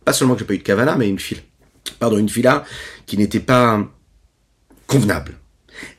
pas 0.06 0.14
seulement 0.14 0.36
que 0.36 0.42
j'ai 0.42 0.46
pas 0.46 0.54
eu 0.54 0.60
de 0.60 0.64
Kavana, 0.64 0.96
mais 0.96 1.10
une 1.10 1.20
file. 1.20 1.42
Pardon, 2.00 2.18
une 2.18 2.28
Tfila 2.28 2.64
qui 3.08 3.18
n'était 3.18 3.40
pas 3.40 3.84
convenable. 4.86 5.41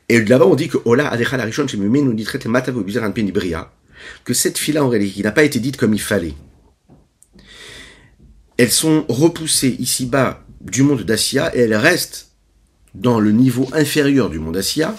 Et 0.09 0.23
là-bas, 0.23 0.45
on 0.45 0.55
dit 0.55 0.67
que 0.67 0.77
Ola 0.85 1.15
nous 1.15 2.13
dit 2.13 2.25
que 4.25 4.33
cette 4.33 4.57
fila 4.57 4.83
en 4.83 4.89
réalité, 4.89 5.13
qui 5.13 5.23
n'a 5.23 5.31
pas 5.31 5.43
été 5.43 5.59
dite 5.59 5.77
comme 5.77 5.93
il 5.93 6.01
fallait, 6.01 6.33
elles 8.57 8.71
sont 8.71 9.05
repoussées 9.07 9.75
ici-bas 9.79 10.43
du 10.61 10.83
monde 10.83 11.03
d'Asia 11.03 11.55
et 11.55 11.61
elles 11.61 11.75
restent 11.75 12.31
dans 12.93 13.19
le 13.19 13.31
niveau 13.31 13.67
inférieur 13.73 14.29
du 14.29 14.39
monde 14.39 14.57
Asia, 14.57 14.95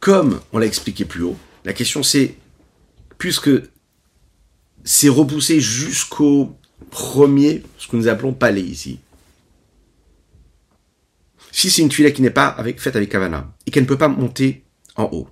comme 0.00 0.40
on 0.52 0.58
l'a 0.58 0.66
expliqué 0.66 1.04
plus 1.04 1.22
haut. 1.22 1.36
La 1.64 1.72
question 1.72 2.02
c'est, 2.02 2.34
puisque 3.18 3.50
c'est 4.84 5.08
repoussé 5.08 5.60
jusqu'au 5.60 6.56
premier, 6.90 7.62
ce 7.78 7.86
que 7.88 7.96
nous 7.96 8.08
appelons 8.08 8.32
palais 8.32 8.62
ici. 8.62 8.98
Si 11.52 11.70
c'est 11.70 11.82
une 11.82 11.90
tuile 11.90 12.12
qui 12.12 12.22
n'est 12.22 12.30
pas 12.30 12.48
avec, 12.48 12.80
faite 12.80 12.96
avec 12.96 13.10
Kavana, 13.10 13.52
et 13.66 13.70
qu'elle 13.70 13.84
ne 13.84 13.88
peut 13.88 13.98
pas 13.98 14.08
monter 14.08 14.64
en 14.96 15.04
haut, 15.12 15.28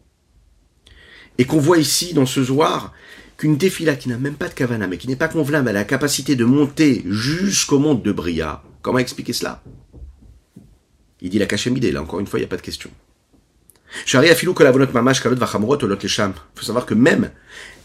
et 1.39 1.47
qu'on 1.47 1.59
voit 1.59 1.79
ici 1.79 2.13
dans 2.15 2.27
ce 2.27 2.45
zoar 2.45 2.93
qu'une 3.39 3.57
défila 3.57 3.97
qui 3.97 4.11
n'a 4.11 4.19
même 4.19 4.35
pas 4.35 4.49
de 4.49 4.55
Kavana, 4.55 4.87
mais 4.87 4.99
qui 4.99 5.09
n'est 5.09 5.17
pas 5.17 5.29
convenable, 5.29 5.71
a 5.71 5.73
la 5.73 5.85
capacité 5.85 6.37
de 6.37 6.45
monter 6.45 7.03
jusqu'au 7.07 7.79
monde 7.79 8.03
de 8.03 8.13
Bria, 8.13 8.63
comment 8.83 8.99
expliquer 8.99 9.33
cela? 9.33 9.63
Il 11.23 11.31
dit 11.31 11.39
la 11.39 11.47
idée, 11.47 11.93
là 11.93 12.03
encore 12.03 12.21
une 12.21 12.27
fois, 12.27 12.39
il 12.39 12.43
n'y 12.43 12.47
a 12.47 12.49
pas 12.49 12.57
de 12.57 12.63
question. 12.63 12.91
Il 14.07 14.11
faut 16.55 16.67
savoir 16.67 16.87
que 16.87 16.95
même 16.95 17.31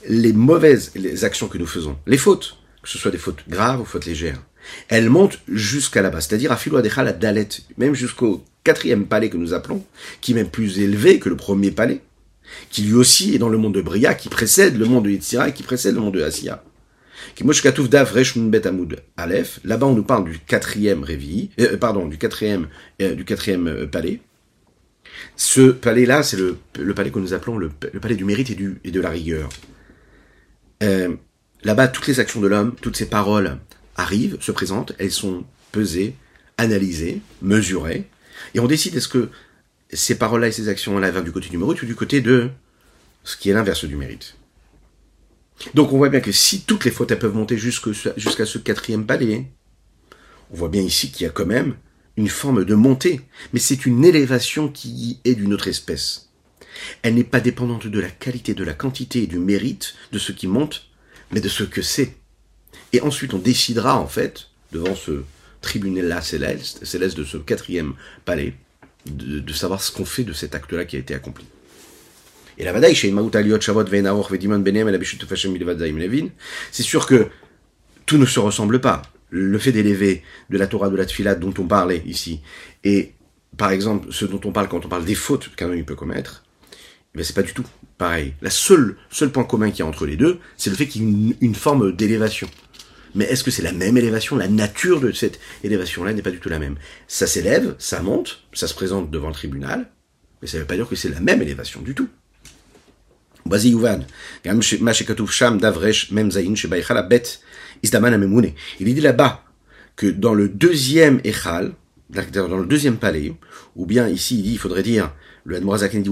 les 0.07 0.33
mauvaises 0.33 0.91
les 0.95 1.23
actions 1.23 1.47
que 1.47 1.57
nous 1.57 1.65
faisons, 1.65 1.97
les 2.05 2.17
fautes, 2.17 2.57
que 2.83 2.89
ce 2.89 2.97
soit 2.97 3.11
des 3.11 3.17
fautes 3.17 3.43
graves 3.47 3.81
ou 3.81 3.85
fautes 3.85 4.05
légères, 4.05 4.41
elles 4.87 5.09
montent 5.09 5.39
jusqu'à 5.47 6.01
là-bas, 6.01 6.21
c'est-à-dire 6.21 6.51
à 6.51 6.55
Adecha 6.77 7.03
la 7.03 7.13
Dalet, 7.13 7.47
même 7.77 7.93
jusqu'au 7.93 8.43
quatrième 8.63 9.05
palais 9.05 9.29
que 9.29 9.37
nous 9.37 9.53
appelons, 9.53 9.83
qui 10.21 10.31
est 10.31 10.35
même 10.35 10.49
plus 10.49 10.79
élevé 10.79 11.19
que 11.19 11.29
le 11.29 11.37
premier 11.37 11.71
palais, 11.71 12.01
qui 12.69 12.83
lui 12.83 12.93
aussi 12.93 13.35
est 13.35 13.39
dans 13.39 13.49
le 13.49 13.57
monde 13.57 13.73
de 13.73 13.81
Bria, 13.81 14.13
qui 14.13 14.29
précède 14.29 14.77
le 14.77 14.85
monde 14.85 15.05
de 15.05 15.11
Yitzhira 15.11 15.49
et 15.49 15.53
qui 15.53 15.63
précède 15.63 15.95
le 15.95 16.01
monde 16.01 16.15
de 16.15 16.23
Asiya. 16.23 16.63
Là-bas, 19.63 19.85
on 19.85 19.93
nous 19.93 20.03
parle 20.03 20.25
du 20.25 20.39
quatrième 20.39 21.03
réveil, 21.03 21.49
euh, 21.59 21.77
pardon, 21.77 22.05
du 22.05 22.17
quatrième, 22.17 22.67
euh, 23.01 23.15
du 23.15 23.25
quatrième 23.25 23.67
euh, 23.67 23.87
palais. 23.87 24.19
Ce 25.35 25.71
palais-là, 25.71 26.23
c'est 26.23 26.37
le, 26.37 26.57
palais 26.93 27.09
que 27.09 27.19
nous 27.19 27.33
appelons 27.33 27.57
le, 27.57 27.69
palais 27.69 28.15
du 28.15 28.25
mérite 28.25 28.49
et, 28.49 28.55
du, 28.55 28.79
et 28.83 28.91
de 28.91 29.01
la 29.01 29.09
rigueur. 29.09 29.49
Là-bas, 30.81 31.87
toutes 31.87 32.05
les 32.05 32.19
actions 32.19 32.41
de 32.41 32.47
l'homme, 32.47 32.75
toutes 32.79 32.95
ses 32.95 33.07
paroles 33.07 33.57
arrivent, 33.95 34.37
se 34.41 34.51
présentent, 34.51 34.93
elles 34.99 35.11
sont 35.11 35.43
pesées, 35.71 36.15
analysées, 36.57 37.21
mesurées, 37.41 38.07
et 38.53 38.59
on 38.59 38.67
décide 38.67 38.95
est-ce 38.95 39.07
que 39.07 39.29
ces 39.91 40.17
paroles-là 40.17 40.47
et 40.47 40.51
ces 40.51 40.69
actions-là 40.69 41.11
viennent 41.11 41.23
du 41.23 41.31
côté 41.31 41.49
du 41.49 41.57
mérite 41.57 41.81
ou 41.81 41.85
du 41.85 41.95
côté 41.95 42.21
de 42.21 42.49
ce 43.23 43.37
qui 43.37 43.49
est 43.49 43.53
l'inverse 43.53 43.85
du 43.85 43.95
mérite. 43.95 44.35
Donc 45.73 45.93
on 45.93 45.97
voit 45.97 46.09
bien 46.09 46.19
que 46.19 46.31
si 46.31 46.61
toutes 46.61 46.85
les 46.85 46.91
fautes 46.91 47.15
peuvent 47.15 47.33
monter 47.35 47.57
jusqu'à 47.57 48.45
ce 48.45 48.57
quatrième 48.57 49.05
palier, 49.05 49.47
on 50.51 50.57
voit 50.57 50.69
bien 50.69 50.81
ici 50.81 51.11
qu'il 51.11 51.25
y 51.25 51.29
a 51.29 51.31
quand 51.31 51.45
même 51.45 51.75
une 52.17 52.29
forme 52.29 52.65
de 52.65 52.75
montée, 52.75 53.21
mais 53.51 53.59
c'est 53.59 53.85
une 53.85 54.05
élévation 54.05 54.69
qui 54.69 55.19
est 55.25 55.35
d'une 55.35 55.53
autre 55.53 55.67
espèce. 55.67 56.29
Elle 57.01 57.15
n'est 57.15 57.23
pas 57.23 57.39
dépendante 57.39 57.87
de 57.87 57.99
la 57.99 58.09
qualité, 58.09 58.53
de 58.53 58.63
la 58.63 58.73
quantité 58.73 59.23
et 59.23 59.27
du 59.27 59.39
mérite 59.39 59.95
de 60.11 60.19
ce 60.19 60.31
qui 60.31 60.47
monte, 60.47 60.89
mais 61.31 61.41
de 61.41 61.49
ce 61.49 61.63
que 61.63 61.81
c'est. 61.81 62.15
Et 62.93 63.01
ensuite 63.01 63.33
on 63.33 63.39
décidera 63.39 63.97
en 63.97 64.07
fait, 64.07 64.47
devant 64.71 64.95
ce 64.95 65.23
tribunal-là 65.61 66.21
céleste, 66.21 66.85
céleste 66.85 67.17
de 67.17 67.23
ce 67.23 67.37
quatrième 67.37 67.93
palais, 68.23 68.53
de 69.05 69.53
savoir 69.53 69.81
ce 69.81 69.91
qu'on 69.91 70.05
fait 70.05 70.23
de 70.23 70.33
cet 70.33 70.55
acte-là 70.55 70.85
qui 70.85 70.95
a 70.95 70.99
été 70.99 71.13
accompli. 71.13 71.45
Et 72.57 72.63
la 72.63 72.73
c'est 76.71 76.83
sûr 76.83 77.05
que 77.05 77.27
tout 78.05 78.17
ne 78.17 78.25
se 78.25 78.39
ressemble 78.39 78.79
pas. 78.79 79.01
Le 79.29 79.57
fait 79.59 79.71
d'élever 79.73 80.23
de 80.49 80.57
la 80.57 80.67
Torah 80.67 80.89
de 80.89 80.95
la 80.95 81.05
Tfilat 81.05 81.35
dont 81.35 81.53
on 81.57 81.67
parlait 81.67 82.01
ici, 82.05 82.39
et 82.83 83.11
par 83.57 83.71
exemple 83.71 84.07
ce 84.11 84.25
dont 84.25 84.39
on 84.45 84.51
parle 84.51 84.69
quand 84.69 84.85
on 84.85 84.89
parle 84.89 85.03
des 85.03 85.15
fautes 85.15 85.53
qu'un 85.55 85.69
homme 85.69 85.83
peut 85.83 85.95
commettre, 85.95 86.43
eh 87.17 87.23
c'est 87.23 87.35
pas 87.35 87.41
du 87.41 87.53
tout 87.53 87.65
pareil. 87.97 88.33
La 88.41 88.49
seule, 88.49 88.97
seul 89.09 89.31
point 89.31 89.43
commun 89.43 89.71
qu'il 89.71 89.79
y 89.79 89.83
a 89.83 89.85
entre 89.85 90.05
les 90.05 90.15
deux, 90.15 90.39
c'est 90.57 90.69
le 90.69 90.75
fait 90.75 90.87
qu'il 90.87 91.03
y 91.03 91.31
ait 91.31 91.37
une 91.41 91.55
forme 91.55 91.93
d'élévation. 91.93 92.47
Mais 93.15 93.25
est-ce 93.25 93.43
que 93.43 93.51
c'est 93.51 93.61
la 93.63 93.71
même 93.71 93.97
élévation? 93.97 94.35
La 94.35 94.49
nature 94.49 94.99
de 94.99 95.11
cette 95.11 95.39
élévation-là 95.63 96.13
n'est 96.13 96.21
pas 96.21 96.31
du 96.31 96.39
tout 96.39 96.49
la 96.49 96.59
même. 96.59 96.75
Ça 97.07 97.25
s'élève, 97.25 97.75
ça 97.79 98.01
monte, 98.01 98.43
ça 98.53 98.67
se 98.67 98.73
présente 98.73 99.09
devant 99.09 99.29
le 99.29 99.33
tribunal, 99.33 99.89
mais 100.41 100.47
ça 100.47 100.57
ne 100.57 100.61
veut 100.61 100.67
pas 100.67 100.75
dire 100.75 100.87
que 100.87 100.95
c'est 100.95 101.09
la 101.09 101.21
même 101.21 101.41
élévation 101.41 101.81
du 101.81 101.95
tout. 101.95 102.09
Il 103.47 103.59
dit 108.93 109.01
là-bas 109.01 109.43
que 109.95 110.07
dans 110.07 110.33
le 110.33 110.49
deuxième 110.49 111.21
Echal, 111.23 111.73
dans 112.09 112.57
le 112.57 112.65
deuxième 112.65 112.97
palais, 112.97 113.33
ou 113.75 113.85
bien 113.85 114.09
ici 114.09 114.39
il 114.39 114.43
dit, 114.43 114.51
il 114.53 114.57
faudrait 114.57 114.83
dire, 114.83 115.13
le 115.43 115.57
Admorazaken 115.57 116.01
dit, 116.01 116.09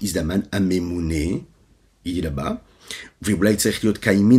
izdaman 0.00 0.44
amemune, 0.52 1.42
il 2.04 2.14
dit 2.14 2.20
là-bas, 2.20 2.62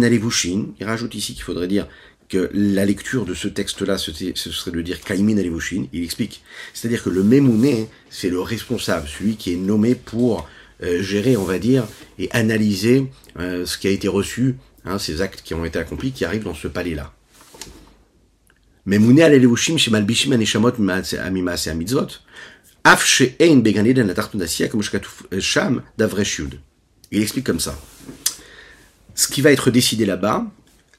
alevushin, 0.03 0.65
il 0.79 0.85
rajoute 0.85 1.15
ici 1.15 1.33
qu'il 1.33 1.43
faudrait 1.43 1.67
dire 1.67 1.87
que 2.29 2.49
la 2.53 2.85
lecture 2.85 3.25
de 3.25 3.33
ce 3.33 3.47
texte-là, 3.47 3.97
ce 3.97 4.11
serait 4.11 4.71
de 4.71 4.81
dire 4.81 5.01
kaimin 5.01 5.37
alevushin, 5.37 5.85
il 5.93 6.03
explique. 6.03 6.43
C'est-à-dire 6.73 7.03
que 7.03 7.09
le 7.09 7.23
memouné, 7.23 7.87
c'est 8.09 8.29
le 8.29 8.41
responsable, 8.41 9.07
celui 9.07 9.35
qui 9.35 9.53
est 9.53 9.57
nommé 9.57 9.95
pour 9.95 10.47
euh, 10.83 11.01
gérer, 11.01 11.37
on 11.37 11.43
va 11.43 11.59
dire, 11.59 11.85
et 12.19 12.29
analyser 12.31 13.07
euh, 13.39 13.65
ce 13.65 13.77
qui 13.77 13.87
a 13.87 13.91
été 13.91 14.07
reçu, 14.07 14.55
hein, 14.85 14.99
ces 14.99 15.21
actes 15.21 15.41
qui 15.43 15.53
ont 15.53 15.65
été 15.65 15.79
accomplis, 15.79 16.11
qui 16.11 16.25
arrivent 16.25 16.43
dans 16.43 16.55
ce 16.55 16.67
palais-là. 16.67 17.13
Mais 18.85 18.99
Mouné 18.99 19.23
al 19.23 19.55
chez 19.55 19.91
Malbishim 19.91 20.31
Amitzvot, 20.33 22.07
Af 22.83 23.21
Beganeden 23.39 24.13
comme 24.69 24.83
Sham. 25.39 25.81
Il 27.15 27.21
explique 27.21 27.45
comme 27.45 27.61
ça. 27.61 27.79
ce 29.15 29.29
qui 29.29 29.41
va 29.41 29.53
être 29.53 29.71
décidé 29.71 30.05
là-bas, 30.05 30.45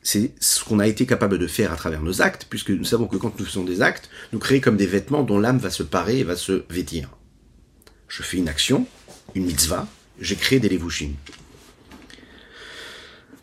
c'est 0.03 0.33
ce 0.41 0.65
qu'on 0.65 0.79
a 0.79 0.87
été 0.87 1.05
capable 1.05 1.39
de 1.39 1.47
faire 1.47 1.71
à 1.73 1.77
travers 1.77 2.01
nos 2.01 2.23
actes, 2.23 2.47
puisque 2.49 2.71
nous 2.71 2.87
savons 2.87 3.07
que 3.07 3.19
quand 3.19 3.39
nous 3.39 3.45
faisons 3.45 3.65
des 3.65 3.83
actes, 3.83 4.09
nous 4.33 4.39
créons 4.39 4.63
comme 4.63 4.79
des 4.79 4.87
vêtements 4.87 5.25
dont 5.25 5.39
l'âme 5.39 5.59
va 5.59 5.69
se 5.69 5.83
parer 5.83 6.21
et 6.21 6.25
va 6.25 6.35
se 6.35 6.65
vêtir. 6.71 7.11
Je 8.09 8.23
fais 8.23 8.39
une 8.39 8.49
action, 8.49 8.87
une 9.35 9.45
mitzvah, 9.45 9.87
j'ai 10.19 10.37
créé 10.37 10.59
des 10.59 10.71
levushim. 10.71 11.11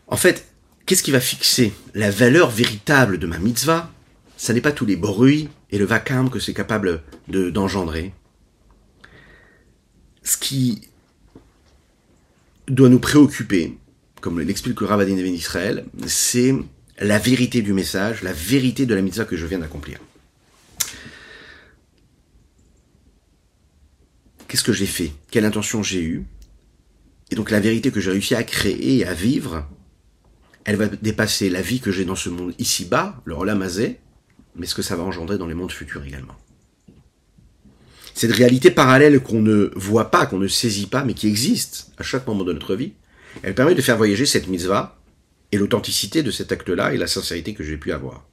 En 0.08 0.16
fait, 0.16 0.48
qu'est-ce 0.84 1.04
qui 1.04 1.12
va 1.12 1.20
fixer 1.20 1.72
la 1.94 2.10
valeur 2.10 2.50
véritable 2.50 3.18
de 3.20 3.28
ma 3.28 3.38
mitzvah? 3.38 3.88
Ce 4.36 4.50
n'est 4.50 4.60
pas 4.60 4.72
tous 4.72 4.86
les 4.86 4.96
bruits 4.96 5.48
et 5.70 5.78
le 5.78 5.84
vacarme 5.84 6.28
que 6.28 6.40
c'est 6.40 6.54
capable 6.54 7.04
d'engendrer. 7.28 8.12
Ce 10.24 10.36
qui 10.36 10.88
doit 12.68 12.88
nous 12.88 12.98
préoccuper, 12.98 13.78
comme 14.20 14.40
l'explique 14.40 14.80
le 14.80 14.86
Ravadin 14.86 15.16
Ben 15.16 15.34
Israël, 15.34 15.84
c'est 16.06 16.54
la 16.98 17.18
vérité 17.18 17.62
du 17.62 17.72
message, 17.72 18.22
la 18.22 18.32
vérité 18.32 18.86
de 18.86 18.94
la 18.94 19.02
mitzvah 19.02 19.24
que 19.24 19.36
je 19.36 19.46
viens 19.46 19.58
d'accomplir. 19.58 19.98
Qu'est-ce 24.48 24.64
que 24.64 24.72
j'ai 24.72 24.86
fait? 24.86 25.12
Quelle 25.30 25.44
intention 25.44 25.82
j'ai 25.82 26.02
eue? 26.02 26.24
Et 27.30 27.34
donc 27.34 27.50
la 27.50 27.60
vérité 27.60 27.90
que 27.90 28.00
j'ai 28.00 28.12
réussi 28.12 28.34
à 28.34 28.44
créer 28.44 28.98
et 28.98 29.04
à 29.04 29.14
vivre, 29.14 29.68
elle 30.64 30.76
va 30.76 30.86
dépasser 30.86 31.50
la 31.50 31.60
vie 31.60 31.80
que 31.80 31.90
j'ai 31.90 32.04
dans 32.04 32.14
ce 32.14 32.30
monde 32.30 32.54
ici-bas, 32.58 33.20
le 33.24 33.34
Rolamazé, 33.34 33.98
mais 34.54 34.66
ce 34.66 34.74
que 34.74 34.82
ça 34.82 34.96
va 34.96 35.02
engendrer 35.02 35.38
dans 35.38 35.46
les 35.46 35.54
mondes 35.54 35.72
futurs 35.72 36.04
également. 36.04 36.36
Cette 38.14 38.32
réalité 38.32 38.70
parallèle 38.70 39.20
qu'on 39.20 39.42
ne 39.42 39.72
voit 39.74 40.12
pas, 40.12 40.26
qu'on 40.26 40.38
ne 40.38 40.46
saisit 40.46 40.86
pas, 40.86 41.04
mais 41.04 41.14
qui 41.14 41.26
existe 41.26 41.90
à 41.98 42.04
chaque 42.04 42.26
moment 42.28 42.44
de 42.44 42.52
notre 42.52 42.76
vie, 42.76 42.92
elle 43.42 43.56
permet 43.56 43.74
de 43.74 43.82
faire 43.82 43.96
voyager 43.96 44.24
cette 44.24 44.46
mitzvah 44.46 44.96
et 45.50 45.58
l'authenticité 45.58 46.22
de 46.22 46.30
cet 46.30 46.52
acte-là 46.52 46.94
et 46.94 46.96
la 46.96 47.08
sincérité 47.08 47.54
que 47.54 47.64
j'ai 47.64 47.76
pu 47.76 47.90
avoir. 47.90 48.24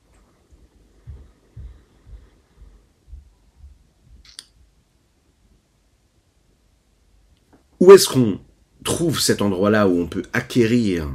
Où 7.80 7.92
est-ce 7.92 8.08
qu'on 8.08 8.40
trouve 8.84 9.20
cet 9.20 9.42
endroit-là 9.42 9.88
où 9.88 10.00
on 10.00 10.06
peut 10.06 10.24
acquérir 10.34 11.10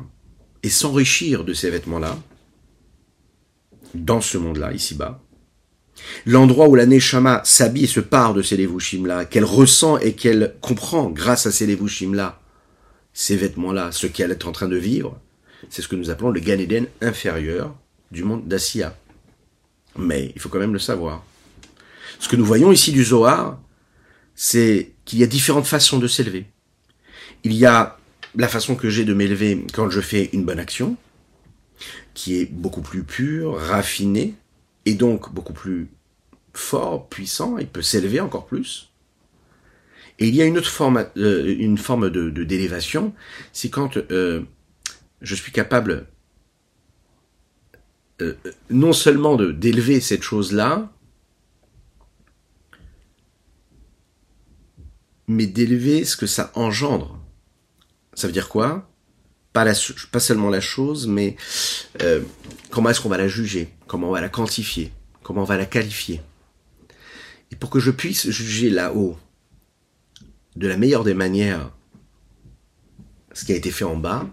et 0.64 0.70
s'enrichir 0.70 1.44
de 1.44 1.52
ces 1.52 1.70
vêtements-là 1.70 2.18
dans 3.94 4.20
ce 4.20 4.36
monde-là, 4.36 4.72
ici-bas? 4.72 5.22
L'endroit 6.24 6.68
où 6.68 6.74
la 6.74 6.86
Neshama 6.86 7.42
s'habille 7.44 7.84
et 7.84 7.88
se 7.88 8.00
part 8.00 8.34
de 8.34 8.42
ces 8.42 8.56
levushim-là, 8.56 9.24
qu'elle 9.24 9.44
ressent 9.44 9.98
et 9.98 10.12
qu'elle 10.14 10.54
comprend 10.60 11.08
grâce 11.08 11.46
à 11.46 11.52
ces 11.52 11.66
levushim-là, 11.66 12.40
ces 13.12 13.36
vêtements-là, 13.36 13.92
ce 13.92 14.06
qu'elle 14.06 14.30
est 14.30 14.44
en 14.44 14.52
train 14.52 14.68
de 14.68 14.76
vivre, 14.76 15.18
c'est 15.70 15.82
ce 15.82 15.88
que 15.88 15.96
nous 15.96 16.10
appelons 16.10 16.30
le 16.30 16.40
Gan 16.40 16.58
Eden 16.58 16.86
inférieur 17.00 17.74
du 18.10 18.24
monde 18.24 18.46
d'Assia. 18.46 18.96
Mais 19.96 20.32
il 20.34 20.40
faut 20.40 20.48
quand 20.48 20.58
même 20.58 20.74
le 20.74 20.78
savoir. 20.78 21.24
Ce 22.18 22.28
que 22.28 22.36
nous 22.36 22.44
voyons 22.44 22.72
ici 22.72 22.92
du 22.92 23.04
Zohar, 23.04 23.58
c'est 24.34 24.92
qu'il 25.04 25.18
y 25.18 25.22
a 25.22 25.26
différentes 25.26 25.66
façons 25.66 25.98
de 25.98 26.06
s'élever. 26.06 26.46
Il 27.42 27.54
y 27.54 27.64
a 27.64 27.98
la 28.34 28.48
façon 28.48 28.74
que 28.74 28.90
j'ai 28.90 29.04
de 29.04 29.14
m'élever 29.14 29.64
quand 29.72 29.88
je 29.88 30.00
fais 30.00 30.28
une 30.32 30.44
bonne 30.44 30.58
action, 30.58 30.96
qui 32.14 32.40
est 32.40 32.46
beaucoup 32.46 32.82
plus 32.82 33.02
pure, 33.02 33.56
raffinée, 33.56 34.34
et 34.86 34.94
donc 34.94 35.32
beaucoup 35.34 35.52
plus 35.52 35.88
fort, 36.54 37.08
puissant, 37.08 37.58
il 37.58 37.66
peut 37.66 37.82
s'élever 37.82 38.20
encore 38.20 38.46
plus. 38.46 38.90
Et 40.18 40.28
il 40.28 40.34
y 40.34 40.40
a 40.40 40.46
une 40.46 40.56
autre 40.56 40.70
forme, 40.70 41.06
euh, 41.18 41.54
une 41.58 41.76
forme 41.76 42.08
de 42.08 42.30
d'élévation, 42.44 43.12
c'est 43.52 43.68
quand 43.68 43.98
euh, 43.98 44.42
je 45.20 45.34
suis 45.34 45.52
capable 45.52 46.06
euh, 48.22 48.34
non 48.70 48.94
seulement 48.94 49.36
d'élever 49.36 50.00
cette 50.00 50.22
chose-là, 50.22 50.90
mais 55.28 55.46
d'élever 55.46 56.04
ce 56.04 56.16
que 56.16 56.26
ça 56.26 56.50
engendre. 56.54 57.20
Ça 58.14 58.26
veut 58.26 58.32
dire 58.32 58.48
quoi? 58.48 58.88
Pas, 59.52 59.66
pas 60.12 60.20
seulement 60.20 60.48
la 60.48 60.60
chose, 60.60 61.06
mais 61.06 61.36
comment 62.70 62.90
est-ce 62.90 63.00
qu'on 63.00 63.08
va 63.08 63.18
la 63.18 63.28
juger, 63.28 63.75
comment 63.86 64.08
on 64.08 64.12
va 64.12 64.20
la 64.20 64.28
quantifier, 64.28 64.92
comment 65.22 65.42
on 65.42 65.44
va 65.44 65.56
la 65.56 65.66
qualifier? 65.66 66.20
Et 67.50 67.56
pour 67.56 67.70
que 67.70 67.78
je 67.78 67.90
puisse 67.90 68.28
juger 68.30 68.70
là-haut 68.70 69.16
de 70.56 70.66
la 70.66 70.76
meilleure 70.76 71.04
des 71.04 71.14
manières 71.14 71.70
ce 73.32 73.44
qui 73.44 73.52
a 73.52 73.56
été 73.56 73.70
fait 73.70 73.84
en 73.84 73.96
bas, 73.96 74.26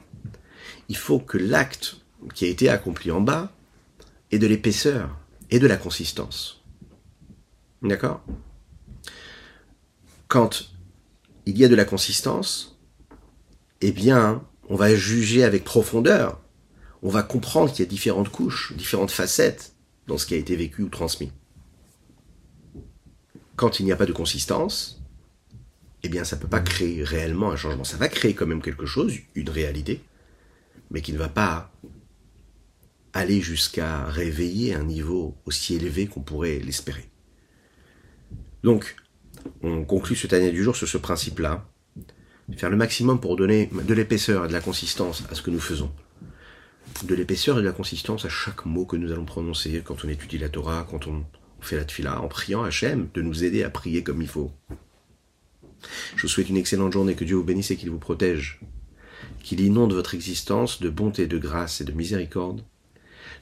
il 0.88 0.96
faut 0.96 1.20
que 1.20 1.38
l'acte 1.38 1.98
qui 2.34 2.46
a 2.46 2.48
été 2.48 2.70
accompli 2.70 3.12
en 3.12 3.20
bas 3.20 3.52
ait 4.32 4.40
de 4.40 4.48
l'épaisseur 4.48 5.18
et 5.52 5.60
de 5.60 5.68
la 5.68 5.76
consistance. 5.76 6.64
D'accord? 7.82 8.24
Quand 10.30 10.70
il 11.46 11.58
y 11.58 11.66
a 11.66 11.68
de 11.68 11.76
la 11.76 11.84
consistance, 11.84 12.80
eh 13.82 13.92
bien, 13.92 14.42
on 14.70 14.76
va 14.76 14.96
juger 14.96 15.44
avec 15.44 15.66
profondeur. 15.66 16.40
On 17.04 17.10
va 17.10 17.22
comprendre 17.22 17.70
qu'il 17.70 17.84
y 17.84 17.88
a 17.88 17.90
différentes 17.90 18.30
couches, 18.30 18.74
différentes 18.78 19.12
facettes 19.12 19.74
dans 20.08 20.18
ce 20.18 20.26
qui 20.26 20.36
a 20.36 20.38
été 20.38 20.56
vécu 20.56 20.84
ou 20.84 20.90
transmis. 20.90 21.32
Quand 23.58 23.80
il 23.80 23.86
n'y 23.86 23.92
a 23.92 23.98
pas 23.98 24.06
de 24.06 24.14
consistance, 24.14 25.04
eh 26.02 26.10
bien, 26.10 26.24
ça 26.24 26.38
ne 26.38 26.42
peut 26.42 26.48
pas 26.48 26.62
créer 26.62 27.04
réellement 27.04 27.52
un 27.52 27.58
changement. 27.58 27.84
Ça 27.84 27.98
va 27.98 28.08
créer 28.08 28.34
quand 28.34 28.48
même 28.48 28.62
quelque 28.62 28.86
chose, 28.86 29.14
une 29.36 29.50
réalité, 29.50 30.02
mais 30.92 31.02
qui 31.02 31.12
ne 31.12 31.18
va 31.18 31.28
pas 31.28 31.72
aller 33.12 33.42
jusqu'à 33.42 34.06
réveiller 34.06 34.74
un 34.74 34.84
niveau 34.84 35.36
aussi 35.46 35.76
élevé 35.76 36.08
qu'on 36.08 36.22
pourrait 36.22 36.60
l'espérer. 36.60 37.10
Donc, 38.64 38.96
on 39.62 39.84
conclut 39.84 40.16
cette 40.16 40.32
année 40.32 40.52
du 40.52 40.64
jour 40.64 40.76
sur 40.76 40.88
ce 40.88 40.98
principe-là. 40.98 41.66
Faire 42.56 42.70
le 42.70 42.78
maximum 42.78 43.20
pour 43.20 43.36
donner 43.36 43.70
de 43.72 43.94
l'épaisseur 43.94 44.46
et 44.46 44.48
de 44.48 44.54
la 44.54 44.62
consistance 44.62 45.24
à 45.30 45.36
ce 45.36 45.42
que 45.42 45.52
nous 45.52 45.60
faisons. 45.60 45.92
De 47.04 47.16
l'épaisseur 47.16 47.58
et 47.58 47.62
de 47.62 47.68
la 47.68 47.74
consistance 47.74 48.26
à 48.26 48.30
chaque 48.30 48.66
mot 48.66 48.86
que 48.86 48.96
nous 48.96 49.12
allons 49.12 49.26
prononcer 49.26 49.82
quand 49.84 50.06
on 50.06 50.10
étudie 50.10 50.38
la 50.38 50.50
Torah, 50.50 50.88
quand 50.90 51.08
on 51.08 51.26
fait 51.60 51.76
la 51.76 51.86
tfila, 51.86 52.22
en 52.22 52.28
priant 52.28 52.64
Hachem 52.64 53.10
de 53.14 53.22
nous 53.22 53.44
aider 53.44 53.64
à 53.64 53.70
prier 53.70 54.04
comme 54.04 54.22
il 54.22 54.28
faut. 54.28 54.52
Je 56.16 56.22
vous 56.22 56.28
souhaite 56.28 56.50
une 56.50 56.58
excellente 56.58 56.94
journée, 56.94 57.16
que 57.16 57.26
Dieu 57.26 57.36
vous 57.36 57.44
bénisse 57.44 57.72
et 57.72 57.78
qu'il 57.78 57.90
vous 57.90 58.00
protège, 58.00 58.62
qu'il 59.42 59.60
inonde 59.60 59.94
votre 59.94 60.16
existence 60.16 60.82
de 60.82 60.90
bonté, 60.90 61.28
de 61.28 61.38
grâce 61.38 61.82
et 61.82 61.84
de 61.84 61.92
miséricorde, 61.92 62.64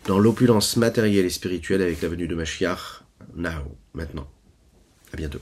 dans 0.05 0.19
l'opulence 0.19 0.77
matérielle 0.77 1.25
et 1.25 1.29
spirituelle 1.29 1.81
avec 1.81 2.01
la 2.01 2.09
venue 2.09 2.27
de 2.27 2.35
Mashiach, 2.35 3.03
now, 3.35 3.77
maintenant. 3.93 4.27
À 5.13 5.17
bientôt. 5.17 5.39